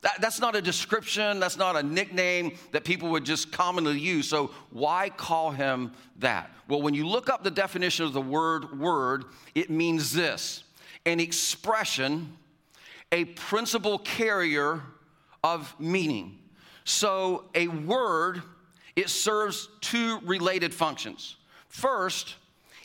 That, 0.05 0.21
that's 0.21 0.39
not 0.39 0.55
a 0.55 0.62
description, 0.62 1.39
that's 1.39 1.57
not 1.57 1.75
a 1.75 1.81
nickname 1.81 2.59
that 2.74 2.83
people 2.83 3.09
would 3.09 3.25
just 3.25 3.51
commonly 3.51 4.00
use. 4.00 4.29
So, 4.29 4.51
why 4.69 5.09
call 5.09 5.50
him 5.50 5.93
that? 6.19 6.51
Well, 6.67 6.83
when 6.83 6.93
you 6.93 7.07
look 7.07 7.27
up 7.27 7.43
the 7.43 7.50
definition 7.50 8.05
of 8.05 8.13
the 8.13 8.21
word 8.21 8.79
word, 8.79 9.25
it 9.55 9.71
means 9.71 10.13
this 10.13 10.63
an 11.07 11.19
expression, 11.19 12.38
a 13.12 13.25
principal 13.25 13.97
carrier 13.97 14.83
of 15.43 15.74
meaning. 15.79 16.38
So, 16.83 17.45
a 17.55 17.67
word, 17.67 18.43
it 18.95 19.09
serves 19.09 19.69
two 19.81 20.19
related 20.19 20.71
functions. 20.71 21.35
First, 21.67 22.35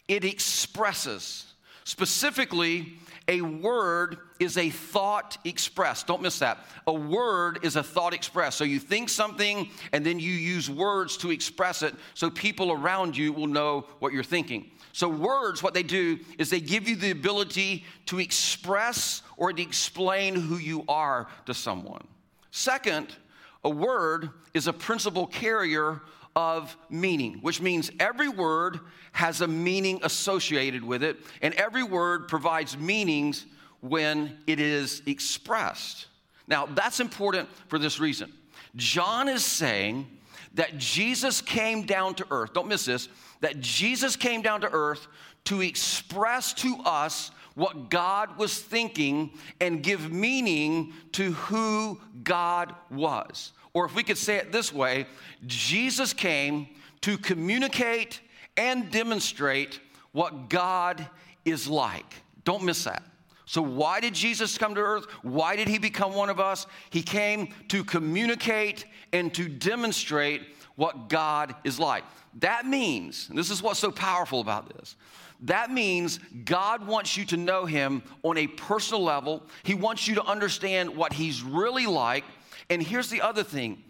it 0.09 0.25
expresses. 0.25 1.50
Specifically, 1.91 2.93
a 3.27 3.41
word 3.41 4.19
is 4.39 4.57
a 4.57 4.71
thought 4.71 5.37
expressed. 5.45 6.07
Don't 6.07 6.23
miss 6.23 6.39
that. 6.39 6.59
A 6.87 6.93
word 6.93 7.59
is 7.65 7.75
a 7.75 7.83
thought 7.83 8.15
expressed. 8.15 8.59
So 8.59 8.63
you 8.63 8.79
think 8.79 9.09
something 9.09 9.69
and 9.91 10.07
then 10.07 10.21
you 10.21 10.31
use 10.31 10.71
words 10.71 11.17
to 11.17 11.33
express 11.33 11.83
it 11.83 11.93
so 12.15 12.31
people 12.31 12.71
around 12.71 13.17
you 13.17 13.33
will 13.33 13.49
know 13.49 13.89
what 13.99 14.13
you're 14.13 14.23
thinking. 14.23 14.71
So, 14.93 15.09
words, 15.09 15.65
what 15.65 15.75
they 15.75 15.83
do 15.83 16.21
is 16.39 16.49
they 16.49 16.61
give 16.61 16.89
you 16.89 16.95
the 16.95 17.11
ability 17.11 17.85
to 18.07 18.21
express 18.21 19.23
or 19.37 19.53
to 19.53 19.61
explain 19.61 20.37
who 20.37 20.59
you 20.59 20.85
are 20.89 21.27
to 21.47 21.55
someone. 21.55 22.07
Second, 22.53 23.17
a 23.65 23.71
word 23.71 24.31
is 24.55 24.69
a 24.69 24.73
principal 24.73 25.27
carrier 25.27 26.03
of 26.37 26.77
meaning, 26.89 27.39
which 27.43 27.61
means 27.61 27.91
every 27.99 28.29
word 28.29 28.81
has 29.13 29.41
a 29.41 29.49
meaning 29.49 30.01
associated 30.03 30.85
with 30.85 31.03
it, 31.03 31.17
and 31.43 31.55
every 31.55 31.83
word 31.83 32.29
provides 32.29 32.79
meanings 32.79 33.47
when 33.81 34.39
it 34.47 34.61
is 34.61 35.03
expressed. 35.07 36.07
Now, 36.47 36.67
that's 36.67 37.01
important 37.01 37.49
for 37.69 37.79
this 37.79 37.99
reason. 37.99 38.33
John 38.77 39.29
is 39.29 39.45
saying 39.45 40.07
that 40.55 40.79
Jesus 40.79 41.41
came 41.41 41.83
down 41.83 42.15
to 42.17 42.27
earth, 42.31 42.53
don't 42.53 42.69
miss 42.69 42.85
this, 42.85 43.09
that 43.41 43.61
Jesus 43.61 44.17
came 44.17 44.43
down 44.43 44.61
to 44.61 44.71
earth 44.71 45.07
to 45.45 45.63
express 45.63 46.53
to 46.55 46.77
us 46.85 47.31
what 47.55 47.91
God 47.91 48.39
was 48.39 48.59
thinking 48.61 49.31
and 49.61 49.83
give 49.83 50.13
meaning 50.13 50.93
to 51.13 51.33
who 51.33 52.01
God 52.23 52.75
was. 52.91 53.53
Or 53.73 53.85
if 53.85 53.95
we 53.95 54.03
could 54.03 54.19
say 54.19 54.37
it 54.37 54.53
this 54.53 54.73
way, 54.73 55.07
Jesus 55.47 56.12
came 56.12 56.69
to 57.03 57.17
communicate 57.17 58.21
and 58.57 58.91
demonstrate 58.91 59.81
what 60.12 60.50
God 60.50 61.07
is 61.45 61.69
like. 61.69 62.15
Don't 62.45 62.65
miss 62.65 62.85
that. 62.85 63.03
So, 63.47 63.62
why 63.62 63.99
did 63.99 64.15
Jesus 64.15 64.57
come 64.57 64.77
to 64.77 64.81
earth? 64.81 65.07
Why 65.23 65.57
did 65.57 65.67
he 65.67 65.79
become 65.79 66.15
one 66.15 66.31
of 66.31 66.39
us? 66.39 66.67
He 66.91 67.03
came 67.03 67.53
to 67.69 67.83
communicate 67.83 68.85
and 69.12 69.35
to 69.35 69.49
demonstrate 69.49 70.43
what 70.77 71.09
God 71.09 71.57
is 71.65 71.81
like. 71.81 72.05
That 72.39 72.67
means, 72.67 73.27
and 73.29 73.37
this 73.37 73.50
is 73.50 73.61
what's 73.61 73.81
so 73.81 73.91
powerful 73.91 74.41
about 74.41 74.73
this, 74.77 74.95
that 75.43 75.71
means 75.71 76.21
God 76.45 76.87
wants 76.87 77.17
you 77.17 77.25
to 77.27 77.37
know 77.37 77.65
Him 77.65 78.03
on 78.23 78.37
a 78.39 78.47
personal 78.47 79.03
level. 79.03 79.43
He 79.62 79.75
wants 79.75 80.07
you 80.07 80.15
to 80.17 80.25
understand 80.25 80.95
what 80.95 81.13
He's 81.13 81.43
really 81.43 81.87
like. 81.87 82.25
And 82.71 82.80
here's 82.83 83.11
the 83.11 83.21
other 83.21 83.43
thing 83.43 83.83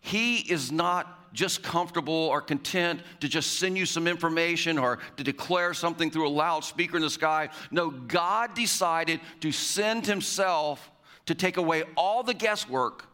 He 0.00 0.38
is 0.38 0.70
not 0.70 1.32
just 1.32 1.62
comfortable 1.62 2.14
or 2.14 2.40
content 2.40 3.00
to 3.20 3.28
just 3.28 3.58
send 3.58 3.76
you 3.78 3.86
some 3.86 4.06
information 4.06 4.78
or 4.78 4.98
to 5.16 5.24
declare 5.24 5.74
something 5.74 6.10
through 6.10 6.28
a 6.28 6.30
loudspeaker 6.30 6.96
in 6.96 7.02
the 7.02 7.10
sky. 7.10 7.48
No, 7.70 7.90
God 7.90 8.54
decided 8.54 9.20
to 9.40 9.50
send 9.50 10.06
Himself 10.06 10.90
to 11.26 11.34
take 11.34 11.56
away 11.56 11.84
all 11.96 12.22
the 12.22 12.34
guesswork 12.34 13.06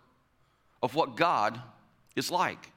of 0.82 0.94
what 0.94 1.16
God 1.16 1.60
is 2.16 2.30
like. 2.30 2.72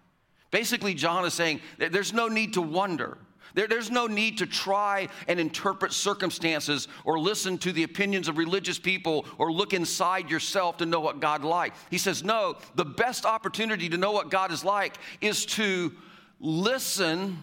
Basically, 0.51 0.93
John 0.93 1.25
is 1.25 1.33
saying 1.33 1.61
there's 1.77 2.13
no 2.13 2.27
need 2.27 2.53
to 2.53 2.61
wonder. 2.61 3.17
There, 3.53 3.67
there's 3.67 3.91
no 3.91 4.07
need 4.07 4.39
to 4.39 4.45
try 4.45 5.09
and 5.27 5.39
interpret 5.39 5.93
circumstances 5.93 6.87
or 7.05 7.19
listen 7.19 7.57
to 7.59 7.71
the 7.71 7.83
opinions 7.83 8.27
of 8.27 8.37
religious 8.37 8.79
people 8.79 9.25
or 9.37 9.51
look 9.51 9.73
inside 9.73 10.29
yourself 10.29 10.77
to 10.77 10.85
know 10.85 10.99
what 10.99 11.19
God 11.19 11.43
like. 11.43 11.73
He 11.91 11.97
says, 11.97 12.23
no, 12.23 12.57
the 12.75 12.85
best 12.85 13.25
opportunity 13.25 13.89
to 13.89 13.97
know 13.97 14.11
what 14.11 14.31
God 14.31 14.51
is 14.51 14.63
like 14.63 14.97
is 15.21 15.45
to 15.47 15.91
listen 16.39 17.37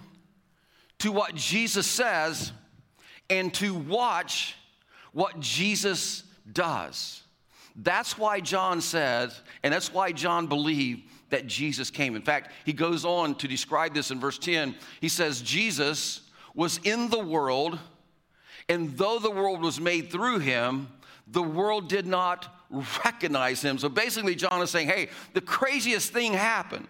to 0.99 1.13
what 1.13 1.35
Jesus 1.35 1.87
says 1.87 2.53
and 3.29 3.55
to 3.55 3.75
watch 3.75 4.57
what 5.13 5.39
Jesus 5.41 6.25
does. 6.53 7.23
That's 7.77 8.19
why 8.19 8.41
John 8.41 8.81
says, 8.81 9.41
and 9.63 9.73
that's 9.73 9.93
why 9.93 10.13
John 10.13 10.49
believed 10.49 11.09
that 11.31 11.47
Jesus 11.47 11.91
came. 11.91 12.15
In 12.15 12.23
fact, 12.23 12.53
he 12.65 12.73
goes 12.73 13.05
on 13.05 13.35
to 13.37 13.49
describe 13.49 13.95
this 13.95 14.11
in 14.11 14.21
verse 14.21 14.39
10. 14.39 14.75
He 15.01 15.09
says, 15.09 15.43
Jesus 15.43 16.21
was 16.55 16.79
in 16.85 17.09
the 17.11 17.19
world, 17.19 17.79
and 18.69 18.97
though 18.97 19.19
the 19.19 19.31
world 19.31 19.61
was 19.61 19.81
made 19.81 20.11
through 20.11 20.41
him, 20.41 20.89
the 21.27 21.43
world 21.43 21.89
did 21.89 22.07
not 22.07 22.55
recognize 22.71 23.63
him. 23.63 23.79
So 23.79 23.89
basically, 23.89 24.35
John 24.35 24.61
is 24.63 24.71
saying, 24.71 24.89
hey, 24.89 25.09
the 25.33 25.41
craziest 25.41 26.13
thing 26.13 26.33
happened. 26.33 26.87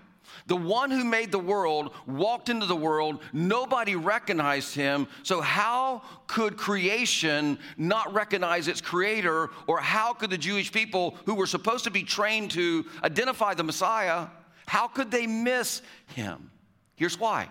The 0.51 0.57
one 0.57 0.91
who 0.91 1.05
made 1.05 1.31
the 1.31 1.39
world 1.39 1.93
walked 2.09 2.49
into 2.49 2.67
the 2.67 2.75
world. 2.75 3.23
Nobody 3.33 3.95
recognized 3.95 4.75
him. 4.75 5.07
So, 5.23 5.41
how 5.41 6.03
could 6.27 6.57
creation 6.57 7.57
not 7.77 8.13
recognize 8.13 8.67
its 8.67 8.81
creator? 8.81 9.51
Or 9.69 9.79
how 9.79 10.13
could 10.13 10.31
the 10.31 10.37
Jewish 10.37 10.73
people 10.73 11.17
who 11.25 11.37
were 11.37 11.47
supposed 11.47 11.85
to 11.85 11.93
be 11.93 12.03
trained 12.03 12.51
to 12.51 12.85
identify 13.05 13.55
the 13.55 13.63
Messiah, 13.63 14.27
how 14.67 14.89
could 14.89 15.13
they 15.13 15.25
miss 15.25 15.83
him? 16.17 16.51
Here's 16.97 17.17
why. 17.17 17.49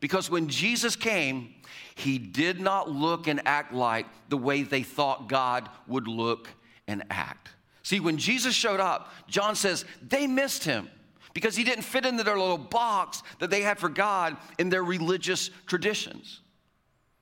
Because 0.00 0.28
when 0.28 0.48
Jesus 0.48 0.96
came, 0.96 1.54
he 1.94 2.18
did 2.18 2.60
not 2.60 2.90
look 2.90 3.28
and 3.28 3.40
act 3.46 3.72
like 3.72 4.06
the 4.28 4.36
way 4.36 4.64
they 4.64 4.82
thought 4.82 5.28
God 5.28 5.68
would 5.86 6.08
look 6.08 6.48
and 6.88 7.04
act. 7.10 7.50
See, 7.84 8.00
when 8.00 8.18
Jesus 8.18 8.56
showed 8.56 8.80
up, 8.80 9.12
John 9.28 9.54
says 9.54 9.84
they 10.02 10.26
missed 10.26 10.64
him 10.64 10.90
because 11.32 11.56
he 11.56 11.64
didn't 11.64 11.82
fit 11.82 12.04
into 12.06 12.22
their 12.22 12.38
little 12.38 12.58
box 12.58 13.22
that 13.38 13.50
they 13.50 13.62
had 13.62 13.78
for 13.78 13.88
God 13.88 14.36
in 14.58 14.68
their 14.68 14.82
religious 14.82 15.50
traditions. 15.66 16.40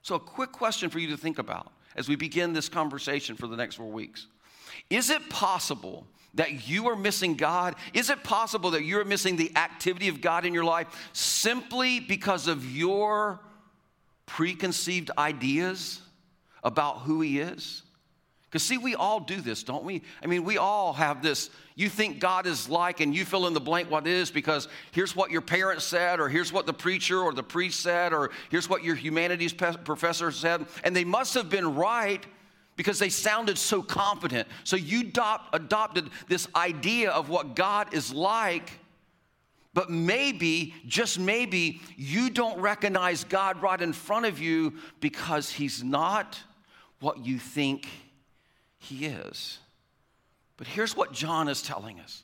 So, 0.02 0.14
a 0.14 0.20
quick 0.20 0.52
question 0.52 0.90
for 0.90 0.98
you 0.98 1.08
to 1.08 1.16
think 1.16 1.38
about 1.38 1.72
as 1.96 2.08
we 2.08 2.16
begin 2.16 2.52
this 2.52 2.68
conversation 2.68 3.36
for 3.36 3.46
the 3.46 3.56
next 3.56 3.74
four 3.74 3.90
weeks 3.90 4.26
Is 4.88 5.10
it 5.10 5.28
possible 5.28 6.06
that 6.34 6.68
you 6.68 6.88
are 6.88 6.96
missing 6.96 7.34
God? 7.34 7.74
Is 7.94 8.10
it 8.10 8.22
possible 8.22 8.70
that 8.72 8.84
you're 8.84 9.04
missing 9.04 9.36
the 9.36 9.54
activity 9.56 10.08
of 10.08 10.20
God 10.20 10.44
in 10.44 10.54
your 10.54 10.64
life 10.64 11.10
simply 11.12 12.00
because 12.00 12.46
of 12.46 12.64
your 12.64 13.40
preconceived 14.26 15.10
ideas 15.18 16.00
about 16.62 17.00
who 17.00 17.20
He 17.20 17.40
is? 17.40 17.82
Because, 18.48 18.62
see, 18.62 18.78
we 18.78 18.94
all 18.94 19.20
do 19.20 19.42
this, 19.42 19.62
don't 19.62 19.84
we? 19.84 20.02
I 20.22 20.26
mean, 20.26 20.42
we 20.42 20.56
all 20.56 20.94
have 20.94 21.22
this. 21.22 21.50
You 21.74 21.90
think 21.90 22.18
God 22.18 22.46
is 22.46 22.66
like, 22.66 23.00
and 23.00 23.14
you 23.14 23.26
fill 23.26 23.46
in 23.46 23.52
the 23.52 23.60
blank 23.60 23.90
what 23.90 24.06
it 24.06 24.12
is 24.12 24.30
because 24.30 24.68
here's 24.90 25.14
what 25.14 25.30
your 25.30 25.42
parents 25.42 25.84
said, 25.84 26.18
or 26.18 26.30
here's 26.30 26.50
what 26.50 26.64
the 26.64 26.72
preacher 26.72 27.20
or 27.20 27.34
the 27.34 27.42
priest 27.42 27.80
said, 27.80 28.14
or 28.14 28.30
here's 28.50 28.66
what 28.68 28.82
your 28.82 28.94
humanities 28.94 29.52
professor 29.52 30.32
said. 30.32 30.64
And 30.82 30.96
they 30.96 31.04
must 31.04 31.34
have 31.34 31.50
been 31.50 31.74
right 31.74 32.24
because 32.76 32.98
they 32.98 33.10
sounded 33.10 33.58
so 33.58 33.82
confident. 33.82 34.48
So 34.64 34.76
you 34.76 35.00
adopt, 35.00 35.54
adopted 35.54 36.08
this 36.28 36.48
idea 36.54 37.10
of 37.10 37.28
what 37.28 37.54
God 37.54 37.92
is 37.92 38.14
like, 38.14 38.80
but 39.74 39.90
maybe, 39.90 40.74
just 40.86 41.18
maybe, 41.18 41.82
you 41.96 42.30
don't 42.30 42.58
recognize 42.60 43.24
God 43.24 43.60
right 43.60 43.80
in 43.80 43.92
front 43.92 44.24
of 44.24 44.38
you 44.38 44.74
because 45.00 45.50
He's 45.50 45.84
not 45.84 46.40
what 47.00 47.26
you 47.26 47.38
think 47.38 47.86
he 48.88 49.06
is. 49.06 49.58
But 50.56 50.66
here's 50.66 50.96
what 50.96 51.12
John 51.12 51.48
is 51.48 51.62
telling 51.62 52.00
us 52.00 52.22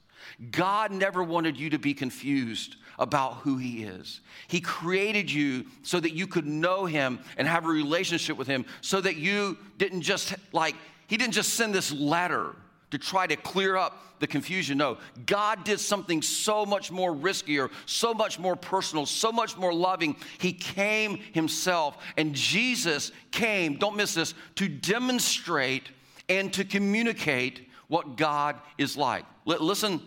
God 0.50 0.90
never 0.90 1.22
wanted 1.22 1.59
you 1.59 1.70
to 1.70 1.79
be 1.79 1.94
confused 1.94 2.77
about 2.98 3.37
who 3.37 3.57
He 3.59 3.85
is. 3.85 4.20
He 4.48 4.61
created 4.61 5.31
you 5.31 5.66
so 5.83 6.00
that 6.00 6.12
you 6.12 6.27
could 6.27 6.46
know 6.46 6.87
Him 6.87 7.20
and 7.37 7.46
have 7.46 7.64
a 7.64 7.68
relationship 7.68 8.37
with 8.37 8.48
Him, 8.48 8.64
so 8.81 9.00
that 9.00 9.16
you 9.16 9.59
didn't 9.79 10.03
just 10.03 10.35
like, 10.53 10.74
He 11.07 11.16
didn't 11.16 11.35
just 11.35 11.55
send 11.55 11.74
this 11.74 11.92
letter 11.92 12.55
to 12.90 12.98
try 12.98 13.27
to 13.27 13.37
clear 13.37 13.77
up 13.77 14.00
the 14.20 14.27
confusion. 14.27 14.79
No, 14.79 14.98
God 15.27 15.64
did 15.64 15.81
something 15.81 16.22
so 16.22 16.64
much 16.64 16.90
more 16.90 17.14
riskier, 17.14 17.70
so 17.87 18.14
much 18.14 18.38
more 18.38 18.57
personal, 18.57 19.07
so 19.07 19.33
much 19.33 19.57
more 19.57 19.74
loving. 19.74 20.16
He 20.38 20.53
came 20.53 21.18
Himself, 21.33 21.98
and 22.16 22.35
Jesus 22.35 23.12
came, 23.31 23.77
don't 23.77 23.96
miss 23.96 24.14
this, 24.14 24.35
to 24.57 24.68
demonstrate 24.68 25.90
and 26.28 26.52
to 26.54 26.64
communicate 26.64 27.68
what 27.88 28.16
God 28.16 28.60
is 28.78 28.96
like. 28.96 29.24
Listen 29.44 30.00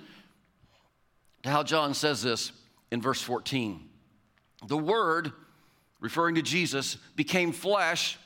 to 1.43 1.49
how 1.49 1.63
John 1.63 1.93
says 1.93 2.23
this 2.23 2.51
in 2.91 3.01
verse 3.01 3.21
14. 3.21 3.88
The 4.67 4.77
Word, 4.77 5.32
referring 5.99 6.36
to 6.36 6.41
Jesus, 6.41 6.95
became 7.15 7.51
flesh 7.51 8.17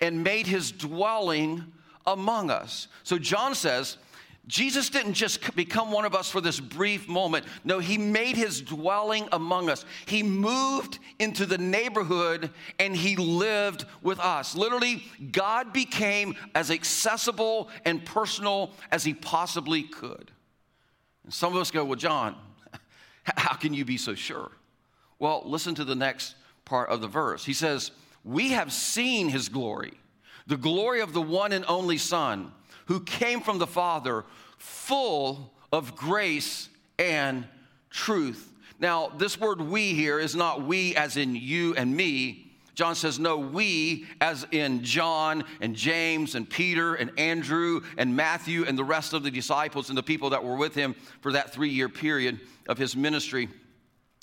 and 0.00 0.24
made 0.24 0.46
his 0.46 0.72
dwelling 0.72 1.72
among 2.06 2.50
us. 2.50 2.88
So 3.04 3.18
John 3.18 3.54
says, 3.54 3.96
Jesus 4.48 4.88
didn't 4.88 5.12
just 5.12 5.54
become 5.54 5.92
one 5.92 6.06
of 6.06 6.14
us 6.14 6.30
for 6.30 6.40
this 6.40 6.58
brief 6.58 7.06
moment. 7.06 7.44
No, 7.64 7.80
he 7.80 7.98
made 7.98 8.34
his 8.34 8.62
dwelling 8.62 9.28
among 9.30 9.68
us. 9.68 9.84
He 10.06 10.22
moved 10.22 10.98
into 11.18 11.44
the 11.44 11.58
neighborhood 11.58 12.50
and 12.78 12.96
he 12.96 13.14
lived 13.16 13.84
with 14.00 14.18
us. 14.18 14.56
Literally, 14.56 15.04
God 15.32 15.74
became 15.74 16.34
as 16.54 16.70
accessible 16.70 17.68
and 17.84 18.02
personal 18.06 18.70
as 18.90 19.04
he 19.04 19.12
possibly 19.12 19.82
could. 19.82 20.30
And 21.24 21.34
some 21.34 21.54
of 21.54 21.60
us 21.60 21.70
go, 21.70 21.84
Well, 21.84 21.96
John, 21.96 22.34
how 23.24 23.54
can 23.54 23.74
you 23.74 23.84
be 23.84 23.98
so 23.98 24.14
sure? 24.14 24.50
Well, 25.18 25.42
listen 25.44 25.74
to 25.74 25.84
the 25.84 25.94
next 25.94 26.36
part 26.64 26.88
of 26.88 27.02
the 27.02 27.08
verse. 27.08 27.44
He 27.44 27.52
says, 27.52 27.90
We 28.24 28.52
have 28.52 28.72
seen 28.72 29.28
his 29.28 29.50
glory, 29.50 29.92
the 30.46 30.56
glory 30.56 31.02
of 31.02 31.12
the 31.12 31.20
one 31.20 31.52
and 31.52 31.66
only 31.68 31.98
Son 31.98 32.52
who 32.88 33.00
came 33.00 33.40
from 33.40 33.58
the 33.58 33.66
Father, 33.66 34.24
full 34.56 35.52
of 35.70 35.94
grace 35.94 36.68
and 36.98 37.46
truth. 37.90 38.50
Now, 38.80 39.08
this 39.08 39.38
word 39.38 39.60
we 39.60 39.94
here 39.94 40.18
is 40.18 40.34
not 40.34 40.62
we 40.62 40.96
as 40.96 41.16
in 41.16 41.36
you 41.36 41.74
and 41.74 41.94
me. 41.94 42.50
John 42.74 42.94
says, 42.94 43.18
no, 43.18 43.38
we 43.38 44.06
as 44.20 44.46
in 44.52 44.84
John 44.84 45.44
and 45.60 45.74
James 45.74 46.34
and 46.34 46.48
Peter 46.48 46.94
and 46.94 47.10
Andrew 47.18 47.82
and 47.98 48.16
Matthew 48.16 48.64
and 48.64 48.78
the 48.78 48.84
rest 48.84 49.12
of 49.12 49.22
the 49.22 49.30
disciples 49.30 49.90
and 49.90 49.98
the 49.98 50.02
people 50.02 50.30
that 50.30 50.42
were 50.42 50.56
with 50.56 50.74
him 50.74 50.94
for 51.20 51.32
that 51.32 51.52
three 51.52 51.70
year 51.70 51.88
period 51.88 52.40
of 52.68 52.78
his 52.78 52.96
ministry 52.96 53.48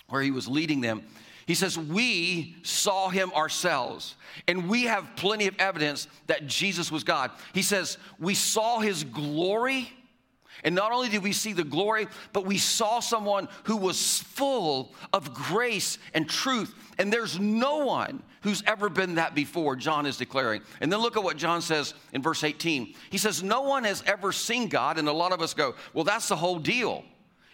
where 0.10 0.22
he 0.22 0.32
was 0.32 0.48
leading 0.48 0.82
them. 0.82 1.04
He 1.46 1.54
says, 1.54 1.78
We 1.78 2.56
saw 2.64 3.10
him 3.10 3.32
ourselves, 3.34 4.16
and 4.48 4.68
we 4.68 4.84
have 4.84 5.16
plenty 5.16 5.48
of 5.48 5.56
evidence 5.60 6.08
that 6.28 6.48
Jesus 6.48 6.92
was 6.92 7.04
God. 7.04 7.32
He 7.54 7.62
says, 7.62 7.98
We 8.20 8.34
saw 8.34 8.80
his 8.80 9.04
glory, 9.04 9.92
and 10.64 10.74
not 10.74 10.92
only 10.92 11.10
did 11.10 11.22
we 11.22 11.34
see 11.34 11.54
the 11.54 11.64
glory, 11.64 12.08
but 12.34 12.46
we 12.46 12.58
saw 12.58 13.00
someone 13.00 13.48
who 13.66 13.78
was 13.78 14.20
full 14.20 14.94
of 15.14 15.34
grace 15.34 16.00
and 16.16 16.28
truth. 16.28 16.74
And 16.98 17.14
there's 17.14 17.40
no 17.40 17.86
one 17.86 18.24
who's 18.42 18.64
ever 18.66 18.90
been 18.90 19.16
that 19.16 19.36
before, 19.36 19.76
John 19.76 20.06
is 20.06 20.18
declaring. 20.18 20.62
And 20.82 20.92
then 20.92 21.00
look 21.00 21.18
at 21.18 21.24
what 21.24 21.38
John 21.38 21.62
says 21.62 21.94
in 22.14 22.22
verse 22.24 22.44
18. 22.44 22.96
He 23.12 23.18
says, 23.20 23.44
No 23.44 23.62
one 23.62 23.84
has 23.84 24.04
ever 24.08 24.32
seen 24.32 24.68
God, 24.68 24.98
and 24.98 25.08
a 25.08 25.14
lot 25.14 25.32
of 25.32 25.42
us 25.42 25.54
go, 25.54 25.76
Well, 25.94 26.04
that's 26.04 26.30
the 26.30 26.36
whole 26.36 26.58
deal. 26.58 27.04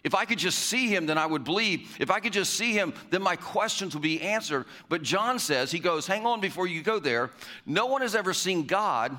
If 0.03 0.15
I 0.15 0.25
could 0.25 0.39
just 0.39 0.57
see 0.57 0.87
him, 0.87 1.05
then 1.05 1.17
I 1.17 1.27
would 1.27 1.43
believe. 1.43 1.95
If 1.99 2.09
I 2.09 2.19
could 2.19 2.33
just 2.33 2.53
see 2.53 2.73
him, 2.73 2.93
then 3.11 3.21
my 3.21 3.35
questions 3.35 3.93
would 3.93 4.01
be 4.01 4.21
answered. 4.21 4.65
But 4.89 5.03
John 5.03 5.37
says, 5.37 5.71
he 5.71 5.79
goes, 5.79 6.07
hang 6.07 6.25
on 6.25 6.41
before 6.41 6.65
you 6.65 6.81
go 6.81 6.97
there. 6.97 7.29
No 7.65 7.85
one 7.85 8.01
has 8.01 8.15
ever 8.15 8.33
seen 8.33 8.65
God, 8.65 9.15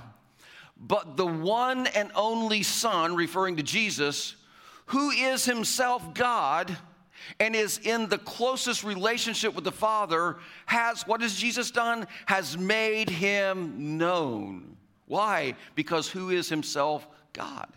but 0.76 1.16
the 1.16 1.26
one 1.26 1.86
and 1.88 2.10
only 2.16 2.64
Son, 2.64 3.14
referring 3.14 3.56
to 3.58 3.62
Jesus, 3.62 4.34
who 4.86 5.10
is 5.10 5.44
himself 5.44 6.14
God 6.14 6.76
and 7.38 7.54
is 7.54 7.78
in 7.78 8.08
the 8.08 8.18
closest 8.18 8.82
relationship 8.82 9.54
with 9.54 9.62
the 9.62 9.70
Father, 9.70 10.38
has, 10.66 11.06
what 11.06 11.20
has 11.20 11.36
Jesus 11.36 11.70
done? 11.70 12.08
Has 12.26 12.58
made 12.58 13.08
him 13.08 13.96
known. 13.96 14.76
Why? 15.06 15.54
Because 15.76 16.08
who 16.08 16.30
is 16.30 16.48
himself 16.48 17.06
God? 17.32 17.68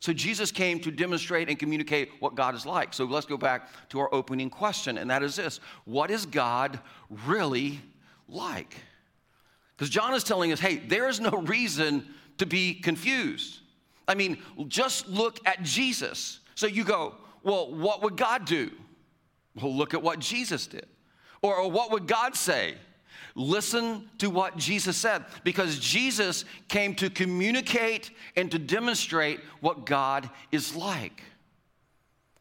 So 0.00 0.12
Jesus 0.12 0.52
came 0.52 0.78
to 0.80 0.90
demonstrate 0.90 1.48
and 1.48 1.58
communicate 1.58 2.10
what 2.20 2.36
God 2.36 2.54
is 2.54 2.64
like. 2.64 2.94
So 2.94 3.04
let's 3.04 3.26
go 3.26 3.36
back 3.36 3.68
to 3.90 3.98
our 3.98 4.12
opening 4.14 4.48
question, 4.48 4.98
and 4.98 5.10
that 5.10 5.22
is 5.22 5.36
this 5.36 5.60
What 5.84 6.10
is 6.10 6.26
God 6.26 6.78
really 7.10 7.80
like? 8.28 8.76
Because 9.76 9.90
John 9.90 10.14
is 10.14 10.24
telling 10.24 10.52
us, 10.52 10.60
hey, 10.60 10.76
there 10.76 11.08
is 11.08 11.20
no 11.20 11.30
reason 11.30 12.06
to 12.38 12.46
be 12.46 12.74
confused. 12.74 13.60
I 14.08 14.14
mean, 14.14 14.38
just 14.66 15.08
look 15.08 15.38
at 15.46 15.62
Jesus. 15.62 16.40
So 16.54 16.66
you 16.66 16.82
go, 16.82 17.14
well, 17.42 17.72
what 17.72 18.02
would 18.02 18.16
God 18.16 18.44
do? 18.44 18.70
Well, 19.54 19.74
look 19.74 19.94
at 19.94 20.02
what 20.02 20.18
Jesus 20.18 20.66
did. 20.66 20.86
Or, 21.42 21.56
or 21.56 21.70
what 21.70 21.92
would 21.92 22.08
God 22.08 22.34
say? 22.34 22.74
Listen 23.34 24.08
to 24.18 24.30
what 24.30 24.56
Jesus 24.56 24.96
said 24.96 25.24
because 25.44 25.78
Jesus 25.78 26.44
came 26.68 26.94
to 26.96 27.10
communicate 27.10 28.10
and 28.36 28.50
to 28.50 28.58
demonstrate 28.58 29.40
what 29.60 29.86
God 29.86 30.28
is 30.50 30.74
like. 30.74 31.22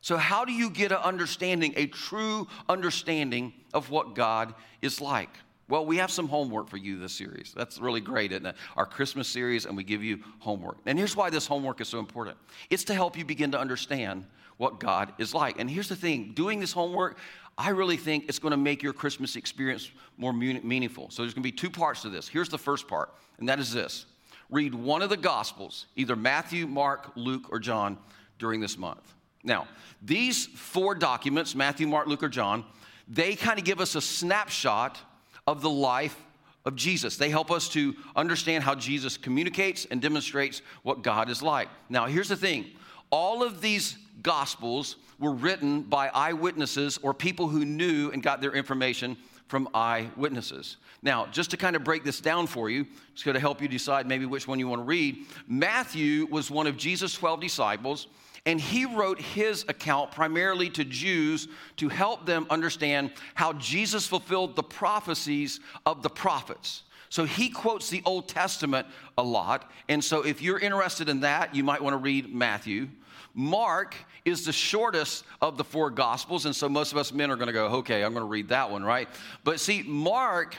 So, 0.02 0.18
how 0.18 0.46
do 0.46 0.54
you 0.54 0.70
get 0.70 0.92
an 0.92 1.00
understanding, 1.00 1.74
a 1.76 1.88
true 1.88 2.48
understanding 2.70 3.54
of 3.74 3.90
what 3.90 4.16
God 4.16 4.54
is 4.82 5.02
like? 5.02 5.30
Well, 5.70 5.86
we 5.86 5.98
have 5.98 6.12
some 6.12 6.30
homework 6.30 6.70
for 6.70 6.78
you 6.78 6.98
this 6.98 7.14
series. 7.14 7.54
That's 7.56 7.78
really 7.78 8.00
great, 8.00 8.32
isn't 8.32 8.46
it? 8.46 8.56
Our 8.78 8.86
Christmas 8.86 9.28
series, 9.28 9.66
and 9.66 9.76
we 9.76 9.84
give 9.84 10.02
you 10.02 10.20
homework. 10.40 10.78
And 10.86 10.98
here's 10.98 11.16
why 11.16 11.30
this 11.30 11.46
homework 11.46 11.82
is 11.82 11.90
so 11.90 12.00
important 12.00 12.38
it's 12.70 12.86
to 12.86 12.94
help 12.94 13.18
you 13.18 13.26
begin 13.26 13.52
to 13.52 13.60
understand 13.60 14.26
what 14.58 14.80
God 14.80 15.14
is 15.18 15.34
like. 15.34 15.60
And 15.60 15.70
here's 15.70 15.90
the 15.90 15.96
thing 15.96 16.32
doing 16.34 16.60
this 16.60 16.72
homework, 16.72 17.18
I 17.58 17.70
really 17.70 17.98
think 17.98 18.26
it's 18.30 18.40
going 18.40 18.52
to 18.52 18.58
make 18.58 18.82
your 18.82 18.94
Christmas 18.94 19.36
experience 19.36 19.92
more 20.18 20.32
meaningful. 20.32 21.10
So 21.10 21.22
there's 21.22 21.34
going 21.34 21.44
to 21.44 21.52
be 21.52 21.52
two 21.52 21.70
parts 21.70 22.04
to 22.04 22.10
this. 22.10 22.28
Here's 22.28 22.50
the 22.50 22.58
first 22.58 22.88
part, 22.88 23.14
and 23.40 23.50
that 23.50 23.60
is 23.60 23.74
this 23.74 24.06
read 24.50 24.74
one 24.74 25.02
of 25.02 25.10
the 25.10 25.18
Gospels, 25.18 25.88
either 25.98 26.16
Matthew, 26.16 26.66
Mark, 26.66 27.12
Luke, 27.16 27.48
or 27.52 27.60
John, 27.60 27.98
during 28.40 28.62
this 28.62 28.78
month. 28.78 29.14
Now, 29.44 29.68
these 30.02 30.46
four 30.46 30.96
documents 30.96 31.56
Matthew, 31.56 31.88
Mark, 31.88 32.08
Luke, 32.08 32.24
or 32.24 32.30
John 32.30 32.64
they 33.08 33.36
kind 33.36 33.58
of 33.58 33.66
give 33.66 33.80
us 33.80 33.96
a 33.96 34.02
snapshot 34.02 35.00
of 35.48 35.62
the 35.62 35.70
life 35.70 36.22
of 36.66 36.76
Jesus. 36.76 37.16
They 37.18 37.30
help 37.30 37.50
us 37.50 37.70
to 37.70 37.96
understand 38.16 38.64
how 38.64 38.76
Jesus 38.76 39.18
communicates 39.18 39.86
and 39.90 40.02
demonstrates 40.02 40.62
what 40.84 41.02
God 41.02 41.30
is 41.30 41.42
like. 41.42 41.70
Now, 41.90 42.06
here's 42.06 42.28
the 42.28 42.36
thing 42.36 42.68
all 43.10 43.42
of 43.42 43.62
these 43.62 43.98
gospels 44.22 44.98
were 45.20 45.34
written 45.34 45.82
by 45.82 46.10
eyewitnesses 46.10 47.00
or 47.02 47.14
people 47.14 47.48
who 47.48 47.66
knew 47.66 48.12
and 48.12 48.22
got 48.22 48.42
their 48.42 48.54
information 48.54 49.18
from 49.48 49.70
eyewitnesses. 49.74 50.78
Now, 51.02 51.28
just 51.28 51.52
to 51.52 51.58
kind 51.58 51.76
of 51.76 51.84
break 51.84 52.04
this 52.04 52.20
down 52.20 52.48
for 52.48 52.70
you, 52.70 52.86
it's 53.14 53.24
going 53.24 53.36
to 53.36 53.40
help 53.40 53.62
you 53.62 53.68
decide 53.68 54.06
maybe 54.06 54.26
which 54.26 54.48
one 54.48 54.60
you 54.60 54.68
want 54.68 54.82
to 54.82 54.86
read. 54.86 55.26
Matthew 55.48 56.28
was 56.30 56.52
one 56.52 56.68
of 56.68 56.76
Jesus' 56.76 57.14
12 57.14 57.40
disciples, 57.40 58.08
and 58.48 58.62
he 58.62 58.86
wrote 58.86 59.20
his 59.20 59.66
account 59.68 60.10
primarily 60.12 60.70
to 60.70 60.86
Jews 60.86 61.50
to 61.76 61.90
help 61.90 62.26
them 62.26 62.48
understand 62.50 63.12
how 63.36 63.54
Jesus 63.54 64.08
fulfilled 64.08 64.56
the 64.56 64.64
prophecies 64.64 65.60
of 65.86 66.02
the 66.02 66.10
prophets. 66.10 66.84
So 67.10 67.26
he 67.26 67.50
quotes 67.50 67.90
the 67.90 68.02
Old 68.06 68.30
Testament 68.30 68.88
a 69.18 69.24
lot. 69.24 69.70
And 69.90 70.04
so 70.04 70.26
if 70.26 70.42
you're 70.42 70.60
interested 70.60 71.10
in 71.10 71.20
that, 71.20 71.56
you 71.56 71.64
might 71.64 71.82
want 71.82 71.94
to 71.94 71.98
read 71.98 72.34
Matthew. 72.34 72.88
Mark 73.34 73.96
is 74.24 74.46
the 74.46 74.54
shortest 74.54 75.26
of 75.42 75.58
the 75.58 75.64
four 75.64 75.90
gospels, 75.90 76.46
and 76.46 76.56
so 76.56 76.70
most 76.70 76.94
of 76.94 76.98
us 76.98 77.12
men 77.12 77.30
are 77.30 77.36
going 77.36 77.48
to 77.48 77.54
go, 77.54 77.68
okay, 77.68 78.04
I'm 78.04 78.14
going 78.14 78.26
to 78.26 78.30
read 78.30 78.50
that 78.50 78.72
one, 78.72 78.84
right? 78.84 79.10
But 79.44 79.60
see, 79.60 79.84
Mark 79.84 80.56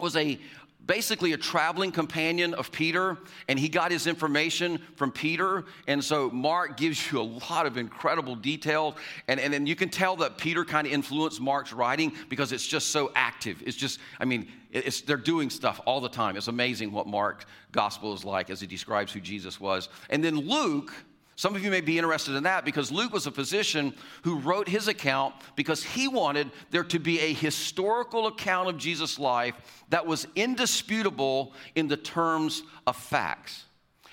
was 0.00 0.16
a 0.16 0.38
basically 0.86 1.32
a 1.32 1.36
traveling 1.36 1.92
companion 1.92 2.54
of 2.54 2.70
Peter, 2.70 3.18
and 3.48 3.58
he 3.58 3.68
got 3.68 3.90
his 3.90 4.06
information 4.06 4.78
from 4.94 5.10
Peter. 5.10 5.64
And 5.86 6.02
so 6.02 6.30
Mark 6.30 6.76
gives 6.76 7.10
you 7.10 7.20
a 7.20 7.28
lot 7.50 7.66
of 7.66 7.76
incredible 7.76 8.36
details. 8.36 8.94
And, 9.28 9.40
and, 9.40 9.54
and 9.54 9.68
you 9.68 9.76
can 9.76 9.88
tell 9.88 10.16
that 10.16 10.38
Peter 10.38 10.64
kind 10.64 10.86
of 10.86 10.92
influenced 10.92 11.40
Mark's 11.40 11.72
writing 11.72 12.12
because 12.28 12.52
it's 12.52 12.66
just 12.66 12.88
so 12.88 13.10
active. 13.14 13.62
It's 13.66 13.76
just, 13.76 13.98
I 14.20 14.24
mean, 14.24 14.48
it's, 14.70 15.00
they're 15.00 15.16
doing 15.16 15.50
stuff 15.50 15.80
all 15.86 16.00
the 16.00 16.08
time. 16.08 16.36
It's 16.36 16.48
amazing 16.48 16.92
what 16.92 17.06
Mark's 17.06 17.46
gospel 17.72 18.14
is 18.14 18.24
like 18.24 18.50
as 18.50 18.60
he 18.60 18.66
describes 18.66 19.12
who 19.12 19.20
Jesus 19.20 19.60
was. 19.60 19.88
And 20.10 20.22
then 20.22 20.36
Luke 20.36 20.92
some 21.36 21.54
of 21.54 21.62
you 21.62 21.70
may 21.70 21.82
be 21.82 21.98
interested 21.98 22.34
in 22.34 22.44
that 22.44 22.64
because 22.64 22.90
Luke 22.90 23.12
was 23.12 23.26
a 23.26 23.30
physician 23.30 23.94
who 24.22 24.38
wrote 24.38 24.68
his 24.68 24.88
account 24.88 25.34
because 25.54 25.82
he 25.82 26.08
wanted 26.08 26.50
there 26.70 26.84
to 26.84 26.98
be 26.98 27.20
a 27.20 27.34
historical 27.34 28.26
account 28.26 28.70
of 28.70 28.78
Jesus' 28.78 29.18
life 29.18 29.54
that 29.90 30.06
was 30.06 30.26
indisputable 30.34 31.52
in 31.74 31.88
the 31.88 31.96
terms 31.96 32.62
of 32.86 32.96
facts. 32.96 33.66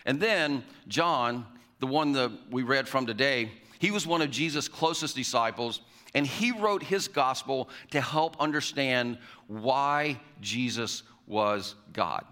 And 0.06 0.20
then 0.20 0.66
John, 0.90 1.46
the 1.80 1.88
one 1.88 2.12
that 2.12 2.32
we 2.52 2.64
read 2.64 2.90
from 2.90 3.06
today, 3.06 3.52
He 3.80 3.92
was 3.92 4.08
one 4.08 4.22
of 4.22 4.32
Jesus' 4.32 4.70
closest 4.70 5.14
disciples, 5.14 5.82
and 6.14 6.26
he 6.26 6.52
wrote 6.52 6.82
his 6.82 7.10
gospel 7.10 7.68
to 7.92 8.00
help 8.00 8.40
understand 8.40 9.18
why 9.48 10.22
Jesus 10.40 11.04
was 11.28 11.76
God. 11.92 12.24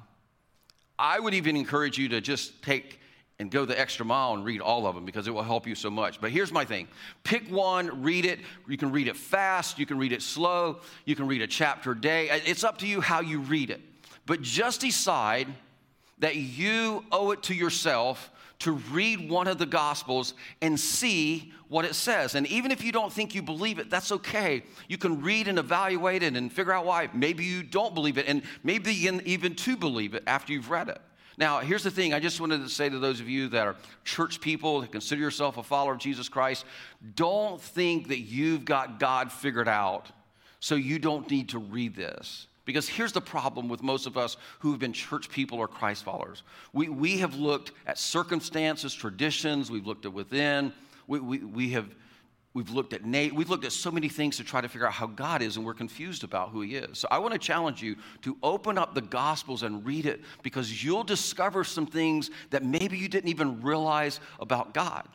I 0.98 1.20
would 1.20 1.34
even 1.34 1.58
encourage 1.58 1.98
you 1.98 2.08
to 2.08 2.22
just 2.22 2.64
take 2.64 3.01
and 3.42 3.50
go 3.50 3.66
the 3.66 3.78
extra 3.78 4.06
mile 4.06 4.36
and 4.36 4.46
read 4.46 4.62
all 4.62 4.86
of 4.86 4.94
them 4.94 5.04
because 5.04 5.28
it 5.28 5.32
will 5.32 5.42
help 5.42 5.66
you 5.66 5.74
so 5.74 5.90
much. 5.90 6.22
But 6.22 6.30
here's 6.30 6.52
my 6.52 6.64
thing 6.64 6.88
pick 7.24 7.50
one, 7.50 8.04
read 8.04 8.24
it. 8.24 8.40
You 8.70 8.78
can 8.78 8.92
read 8.92 9.08
it 9.08 9.18
fast, 9.18 9.80
you 9.80 9.88
can 9.88 9.98
read 9.98 10.12
it 10.12 10.22
slow, 10.22 10.82
you 11.06 11.16
can 11.16 11.28
read 11.28 11.42
a 11.42 11.48
chapter 11.48 11.92
a 11.92 12.00
day. 12.00 12.30
Uh, 12.30 12.40
it's 12.46 12.64
up 12.64 12.78
to 12.78 12.88
you 12.88 13.02
how 13.02 13.20
you 13.20 13.40
read 13.40 13.72
it. 13.72 13.82
But 14.28 14.44
just 14.44 14.82
decide 14.82 15.48
that 16.20 16.36
you 16.36 17.04
owe 17.12 17.32
it 17.32 17.42
to 17.44 17.56
yourself 17.56 18.30
to 18.60 18.74
read 18.74 19.28
one 19.28 19.48
of 19.48 19.58
the 19.58 19.66
Gospels 19.66 20.36
and 20.62 20.80
see 20.80 21.52
what 21.68 21.84
it 21.84 21.96
says. 21.96 22.36
And 22.36 22.46
even 22.46 22.70
if 22.70 22.84
you 22.84 22.92
don't 22.92 23.12
think 23.12 23.34
you 23.34 23.42
believe 23.42 23.80
it, 23.80 23.90
that's 23.90 24.12
okay. 24.12 24.62
You 24.88 25.00
can 25.00 25.24
read 25.24 25.48
and 25.48 25.58
evaluate 25.58 26.22
it 26.22 26.36
and 26.36 26.54
figure 26.54 26.74
out 26.74 26.86
why. 26.86 27.10
Maybe 27.12 27.44
you 27.44 27.64
don't 27.64 27.96
believe 27.96 28.20
it, 28.20 28.28
and 28.28 28.44
maybe 28.64 28.92
even 28.94 29.56
to 29.56 29.76
believe 29.76 30.14
it 30.14 30.22
after 30.28 30.54
you've 30.54 30.70
read 30.70 30.90
it. 30.90 31.02
Now, 31.38 31.60
here's 31.60 31.84
the 31.84 31.92
thing 31.92 32.14
I 32.14 32.20
just 32.20 32.40
wanted 32.40 32.62
to 32.62 32.70
say 32.70 32.90
to 32.90 33.00
those 33.00 33.20
of 33.20 33.30
you 33.30 33.48
that 33.50 33.66
are 33.66 33.76
church 34.04 34.42
people, 34.42 34.82
that 34.82 34.92
consider 34.92 35.22
yourself 35.22 35.58
a 35.58 35.64
follower 35.64 35.94
of 35.94 36.00
Jesus 36.00 36.30
Christ, 36.30 36.66
don't 37.16 37.62
think 37.62 38.10
that 38.10 38.20
you've 38.20 38.66
got 38.66 39.00
God 39.00 39.32
figured 39.32 39.68
out, 39.68 40.08
so 40.60 40.76
you 40.76 41.00
don't 41.00 41.30
need 41.30 41.50
to 41.50 41.60
read 41.60 41.96
this. 41.96 42.48
Because 42.66 42.88
here's 42.88 43.12
the 43.12 43.22
problem 43.22 43.70
with 43.70 43.82
most 43.82 44.06
of 44.06 44.18
us 44.18 44.38
who've 44.60 44.78
been 44.78 44.94
church 44.94 45.30
people 45.30 45.58
or 45.58 45.68
Christ 45.68 46.04
followers. 46.04 46.44
We, 46.74 46.90
we 46.90 47.18
have 47.18 47.36
looked 47.36 47.72
at 47.88 47.98
circumstances, 47.98 48.94
traditions, 48.94 49.72
we've 49.72 49.88
looked 49.88 50.06
at 50.06 50.14
within, 50.14 50.72
we, 51.08 51.20
we, 51.20 51.38
we 51.40 51.70
have 51.72 51.88
we've 52.54 52.70
looked 52.70 52.94
at 52.94 53.06
Nate, 53.06 53.34
we've 53.34 53.50
looked 53.50 53.66
at 53.66 53.72
so 53.72 53.92
many 53.92 54.10
things 54.10 54.38
to 54.38 54.44
try 54.44 54.62
to 54.62 54.68
figure 54.68 54.88
out 54.88 54.94
how 54.94 55.08
God 55.08 55.42
is, 55.42 55.58
and 55.58 55.66
we're 55.66 55.74
confused 55.74 56.24
about 56.24 56.50
who 56.50 56.62
He 56.62 56.76
is. 56.76 56.98
So 56.98 57.08
I 57.12 57.20
want 57.20 57.34
to 57.34 57.40
challenge 57.40 57.82
you 57.82 57.96
to 58.24 58.38
open 58.44 58.78
up 58.78 58.94
the 58.94 59.02
Gospels 59.02 59.64
and 59.64 59.86
read 59.86 60.06
it 60.06 60.22
because 60.44 60.84
you'll 60.84 61.04
discover 61.04 61.64
some 61.64 61.86
things 61.86 62.30
that 62.50 62.64
maybe 62.64 62.98
you 62.98 63.08
didn't 63.08 63.30
even 63.30 63.62
realize 63.62 64.20
about 64.40 64.74
God, 64.74 65.08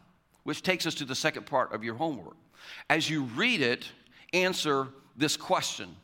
which 0.44 0.62
takes 0.62 0.86
us 0.86 0.94
to 0.96 1.04
the 1.04 1.14
second 1.14 1.46
part 1.46 1.72
of 1.72 1.84
your 1.84 1.94
homework. 1.94 2.36
As 2.88 3.08
you 3.08 3.24
read 3.24 3.60
it, 3.60 3.86
answer 4.32 4.88
this 5.16 5.36
question 5.36 5.94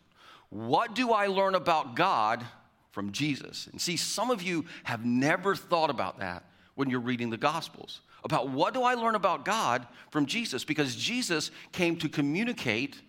what 0.51 0.95
do 0.95 1.13
I 1.13 1.29
learn 1.29 1.55
about 1.55 1.97
God 1.97 2.45
from 2.91 3.11
Jesus? 3.11 3.69
And 3.73 3.81
see, 3.81 3.97
some 3.97 4.31
of 4.31 4.43
you 4.43 4.67
have 4.85 5.03
never 5.03 5.57
thought 5.57 5.89
about 5.89 6.19
that 6.19 6.45
when 6.75 6.91
you're 6.91 7.01
reading 7.01 7.31
the 7.31 7.39
Gospels. 7.39 8.03
About 8.25 8.49
what 8.49 8.75
do 8.75 8.83
I 8.83 8.95
learn 8.95 9.15
about 9.15 9.45
God 9.45 9.87
from 10.11 10.27
Jesus? 10.27 10.65
Because 10.65 10.95
Jesus 10.95 11.51
came 11.73 11.97
to 11.97 12.09
communicate 12.09 13.01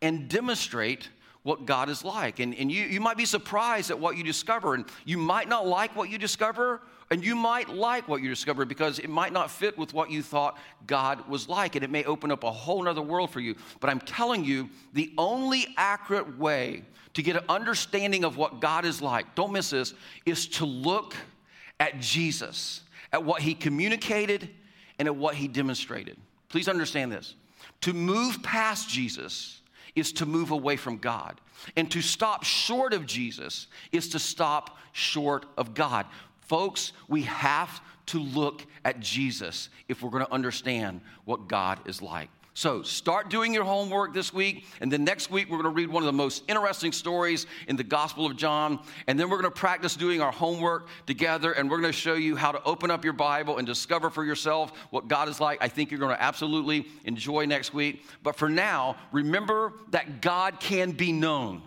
and 0.00 0.28
demonstrate 0.28 1.08
what 1.42 1.64
God 1.64 1.88
is 1.88 2.04
like. 2.04 2.40
And, 2.40 2.54
and 2.54 2.72
you, 2.72 2.84
you 2.84 3.00
might 3.00 3.16
be 3.16 3.24
surprised 3.24 3.90
at 3.90 3.98
what 3.98 4.16
you 4.16 4.24
discover, 4.24 4.74
and 4.74 4.84
you 5.04 5.16
might 5.16 5.48
not 5.48 5.66
like 5.66 5.94
what 5.94 6.10
you 6.10 6.18
discover, 6.18 6.80
and 7.10 7.24
you 7.24 7.36
might 7.36 7.68
like 7.68 8.08
what 8.08 8.20
you 8.20 8.28
discover 8.28 8.64
because 8.64 8.98
it 8.98 9.08
might 9.08 9.32
not 9.32 9.50
fit 9.50 9.78
with 9.78 9.94
what 9.94 10.10
you 10.10 10.22
thought 10.22 10.58
God 10.86 11.28
was 11.28 11.48
like, 11.48 11.76
and 11.76 11.84
it 11.84 11.90
may 11.90 12.02
open 12.02 12.32
up 12.32 12.42
a 12.42 12.50
whole 12.50 12.88
other 12.88 13.02
world 13.02 13.30
for 13.30 13.38
you. 13.38 13.54
But 13.78 13.90
I'm 13.90 14.00
telling 14.00 14.44
you, 14.44 14.68
the 14.92 15.12
only 15.16 15.68
accurate 15.76 16.36
way 16.36 16.82
to 17.14 17.22
get 17.22 17.36
an 17.36 17.44
understanding 17.48 18.24
of 18.24 18.36
what 18.36 18.60
God 18.60 18.84
is 18.84 19.00
like, 19.00 19.34
don't 19.36 19.52
miss 19.52 19.70
this, 19.70 19.94
is 20.24 20.48
to 20.48 20.66
look 20.66 21.14
at 21.78 22.00
Jesus, 22.00 22.82
at 23.12 23.24
what 23.24 23.42
he 23.42 23.54
communicated 23.54 24.48
and 24.98 25.08
at 25.08 25.16
what 25.16 25.34
he 25.34 25.48
demonstrated. 25.48 26.16
Please 26.48 26.68
understand 26.68 27.12
this. 27.12 27.34
To 27.82 27.92
move 27.92 28.42
past 28.42 28.88
Jesus 28.88 29.60
is 29.94 30.12
to 30.12 30.26
move 30.26 30.50
away 30.50 30.76
from 30.76 30.98
God. 30.98 31.40
And 31.76 31.90
to 31.90 32.02
stop 32.02 32.44
short 32.44 32.92
of 32.92 33.06
Jesus 33.06 33.66
is 33.92 34.08
to 34.10 34.18
stop 34.18 34.76
short 34.92 35.46
of 35.56 35.74
God. 35.74 36.06
Folks, 36.42 36.92
we 37.08 37.22
have 37.22 37.80
to 38.06 38.20
look 38.20 38.64
at 38.84 39.00
Jesus 39.00 39.68
if 39.88 40.02
we're 40.02 40.10
going 40.10 40.24
to 40.24 40.32
understand 40.32 41.00
what 41.24 41.48
God 41.48 41.80
is 41.88 42.00
like. 42.00 42.30
So 42.56 42.80
start 42.80 43.28
doing 43.28 43.52
your 43.52 43.64
homework 43.64 44.14
this 44.14 44.32
week, 44.32 44.64
and 44.80 44.90
then 44.90 45.04
next 45.04 45.30
week 45.30 45.50
we're 45.50 45.60
going 45.60 45.74
to 45.74 45.78
read 45.78 45.90
one 45.90 46.02
of 46.02 46.06
the 46.06 46.12
most 46.14 46.42
interesting 46.48 46.90
stories 46.90 47.46
in 47.68 47.76
the 47.76 47.84
Gospel 47.84 48.24
of 48.24 48.34
John, 48.34 48.80
and 49.06 49.20
then 49.20 49.28
we're 49.28 49.36
going 49.36 49.52
to 49.52 49.60
practice 49.60 49.94
doing 49.94 50.22
our 50.22 50.32
homework 50.32 50.88
together, 51.04 51.52
and 51.52 51.70
we're 51.70 51.82
going 51.82 51.92
to 51.92 51.98
show 51.98 52.14
you 52.14 52.34
how 52.34 52.52
to 52.52 52.62
open 52.64 52.90
up 52.90 53.04
your 53.04 53.12
Bible 53.12 53.58
and 53.58 53.66
discover 53.66 54.08
for 54.08 54.24
yourself 54.24 54.72
what 54.88 55.06
God 55.06 55.28
is 55.28 55.38
like. 55.38 55.58
I 55.60 55.68
think 55.68 55.90
you're 55.90 56.00
going 56.00 56.16
to 56.16 56.22
absolutely 56.22 56.86
enjoy 57.04 57.44
next 57.44 57.74
week. 57.74 58.06
But 58.22 58.36
for 58.36 58.48
now, 58.48 58.96
remember 59.12 59.74
that 59.90 60.22
God 60.22 60.58
can 60.58 60.92
be 60.92 61.12
known, 61.12 61.60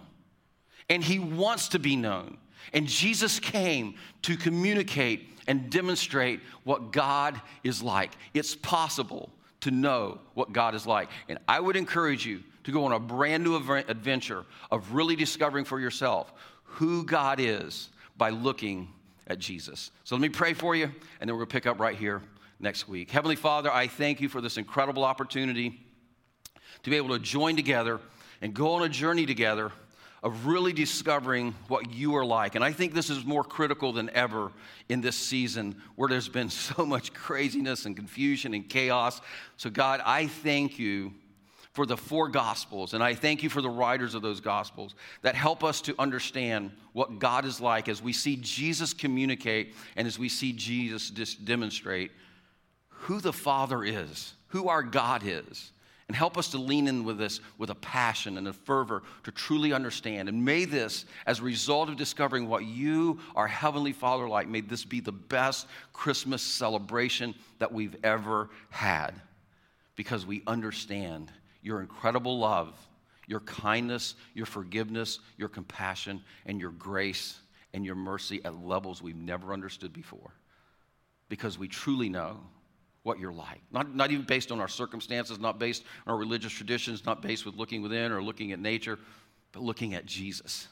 and 0.89 1.03
He 1.03 1.19
wants 1.19 1.67
to 1.67 1.77
be 1.77 1.97
known. 1.97 2.35
And 2.73 2.87
Jesus 2.87 3.39
came 3.39 3.93
to 4.23 4.35
communicate 4.35 5.29
and 5.47 5.69
demonstrate 5.69 6.39
what 6.63 6.91
God 6.91 7.39
is 7.63 7.83
like. 7.83 8.13
It's 8.33 8.55
possible 8.55 9.29
to 9.61 9.71
know 9.71 10.19
what 10.33 10.53
God 10.53 10.75
is 10.75 10.87
like. 10.87 11.09
And 11.27 11.39
I 11.47 11.59
would 11.59 11.75
encourage 11.75 12.25
you 12.25 12.43
to 12.63 12.71
go 12.71 12.85
on 12.85 12.91
a 12.91 12.99
brand 12.99 13.43
new 13.43 13.55
adventure 13.55 14.45
of 14.71 14.93
really 14.93 15.15
discovering 15.15 15.65
for 15.65 15.79
yourself 15.79 16.31
who 16.63 17.03
God 17.03 17.39
is 17.39 17.89
by 18.17 18.29
looking 18.29 18.89
at 19.27 19.39
Jesus. 19.39 19.91
So 20.03 20.15
let 20.15 20.21
me 20.21 20.29
pray 20.29 20.53
for 20.53 20.75
you, 20.75 20.85
and 20.85 21.27
then 21.27 21.29
we're 21.29 21.39
going 21.39 21.49
to 21.49 21.53
pick 21.53 21.65
up 21.65 21.79
right 21.79 21.95
here 21.95 22.21
next 22.59 22.87
week. 22.87 23.11
Heavenly 23.11 23.35
Father, 23.35 23.71
I 23.71 23.87
thank 23.87 24.21
you 24.21 24.29
for 24.29 24.41
this 24.41 24.57
incredible 24.57 25.03
opportunity 25.03 25.79
to 26.83 26.89
be 26.89 26.97
able 26.97 27.09
to 27.09 27.19
join 27.19 27.55
together 27.55 27.99
and 28.41 28.53
go 28.53 28.73
on 28.73 28.83
a 28.83 28.89
journey 28.89 29.25
together 29.25 29.71
of 30.21 30.45
really 30.45 30.73
discovering 30.73 31.55
what 31.67 31.91
you 31.91 32.15
are 32.15 32.25
like. 32.25 32.55
And 32.55 32.63
I 32.63 32.71
think 32.71 32.93
this 32.93 33.09
is 33.09 33.25
more 33.25 33.43
critical 33.43 33.93
than 33.93 34.09
ever 34.11 34.51
in 34.89 35.01
this 35.01 35.15
season 35.15 35.81
where 35.95 36.09
there's 36.09 36.29
been 36.29 36.49
so 36.49 36.85
much 36.85 37.13
craziness 37.13 37.85
and 37.85 37.95
confusion 37.95 38.53
and 38.53 38.67
chaos. 38.67 39.21
So, 39.57 39.69
God, 39.69 40.01
I 40.05 40.27
thank 40.27 40.79
you 40.79 41.13
for 41.73 41.85
the 41.85 41.95
four 41.95 42.27
gospels, 42.27 42.93
and 42.93 43.03
I 43.03 43.13
thank 43.13 43.43
you 43.43 43.49
for 43.49 43.61
the 43.61 43.69
writers 43.69 44.15
of 44.15 44.21
those 44.21 44.41
gospels 44.41 44.95
that 45.21 45.35
help 45.35 45.63
us 45.63 45.81
to 45.81 45.95
understand 45.99 46.71
what 46.93 47.19
God 47.19 47.45
is 47.45 47.61
like 47.61 47.87
as 47.87 48.01
we 48.01 48.11
see 48.11 48.37
Jesus 48.37 48.91
communicate 48.91 49.75
and 49.95 50.07
as 50.07 50.17
we 50.17 50.29
see 50.29 50.51
Jesus 50.51 51.09
demonstrate 51.09 52.11
who 52.89 53.21
the 53.21 53.31
Father 53.31 53.83
is, 53.83 54.33
who 54.47 54.67
our 54.67 54.83
God 54.83 55.21
is 55.23 55.71
and 56.09 56.15
help 56.15 56.39
us 56.39 56.49
to 56.49 56.57
lean 56.57 56.87
in 56.87 57.03
with 57.03 57.19
this 57.19 57.39
with 57.59 57.69
a 57.69 57.75
passion 57.75 58.39
and 58.39 58.47
a 58.47 58.53
fervor 58.53 59.03
to 59.23 59.31
truly 59.31 59.73
understand. 59.73 60.27
And 60.27 60.43
may 60.43 60.65
this, 60.65 61.05
as 61.27 61.39
a 61.39 61.43
result 61.43 61.87
of 61.87 61.97
discovering 61.97 62.49
what 62.49 62.65
you, 62.65 63.19
our 63.35 63.47
Heavenly 63.47 63.93
Father, 63.93 64.27
like, 64.27 64.47
may 64.47 64.61
this 64.61 64.83
be 64.83 65.01
the 65.01 65.11
best 65.11 65.67
Christmas 65.93 66.41
celebration 66.41 67.35
that 67.59 67.71
we've 67.71 67.95
ever 68.03 68.49
had 68.71 69.11
because 69.95 70.25
we 70.25 70.41
understand 70.47 71.31
your 71.61 71.79
incredible 71.79 72.39
love, 72.39 72.75
your 73.27 73.41
kindness, 73.41 74.15
your 74.33 74.47
forgiveness, 74.47 75.19
your 75.37 75.49
compassion, 75.49 76.23
and 76.47 76.59
your 76.59 76.71
grace 76.71 77.37
and 77.75 77.85
your 77.85 77.93
mercy 77.93 78.43
at 78.43 78.65
levels 78.65 78.99
we've 78.99 79.15
never 79.15 79.53
understood 79.53 79.93
before 79.93 80.33
because 81.27 81.59
we 81.59 81.67
truly 81.67 82.09
know 82.09 82.39
what 83.03 83.19
you're 83.19 83.33
like. 83.33 83.61
Not, 83.71 83.95
not 83.95 84.11
even 84.11 84.25
based 84.25 84.51
on 84.51 84.59
our 84.59 84.67
circumstances, 84.67 85.39
not 85.39 85.59
based 85.59 85.83
on 86.05 86.13
our 86.13 86.19
religious 86.19 86.51
traditions, 86.51 87.05
not 87.05 87.21
based 87.21 87.45
with 87.45 87.55
looking 87.55 87.81
within 87.81 88.11
or 88.11 88.21
looking 88.21 88.51
at 88.51 88.59
nature, 88.59 88.99
but 89.51 89.63
looking 89.63 89.93
at 89.93 90.05
Jesus. 90.05 90.67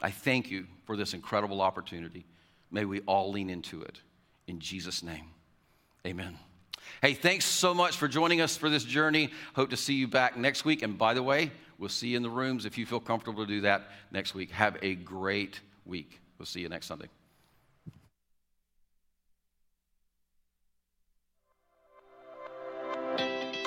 I 0.00 0.10
thank 0.10 0.50
you 0.50 0.66
for 0.84 0.96
this 0.96 1.14
incredible 1.14 1.60
opportunity. 1.60 2.24
May 2.70 2.84
we 2.84 3.00
all 3.00 3.30
lean 3.30 3.50
into 3.50 3.82
it. 3.82 4.00
In 4.46 4.58
Jesus' 4.58 5.02
name, 5.02 5.26
amen. 6.06 6.38
Hey, 7.00 7.14
thanks 7.14 7.44
so 7.44 7.72
much 7.72 7.96
for 7.96 8.08
joining 8.08 8.40
us 8.40 8.56
for 8.56 8.68
this 8.68 8.84
journey. 8.84 9.30
Hope 9.54 9.70
to 9.70 9.76
see 9.76 9.94
you 9.94 10.08
back 10.08 10.36
next 10.36 10.64
week. 10.64 10.82
And 10.82 10.98
by 10.98 11.14
the 11.14 11.22
way, 11.22 11.52
we'll 11.78 11.88
see 11.88 12.08
you 12.08 12.16
in 12.16 12.22
the 12.22 12.30
rooms 12.30 12.64
if 12.64 12.76
you 12.76 12.86
feel 12.86 13.00
comfortable 13.00 13.44
to 13.44 13.48
do 13.48 13.60
that 13.62 13.90
next 14.10 14.34
week. 14.34 14.50
Have 14.50 14.76
a 14.82 14.96
great 14.96 15.60
week. 15.84 16.20
We'll 16.38 16.46
see 16.46 16.60
you 16.60 16.68
next 16.68 16.86
Sunday. 16.86 17.08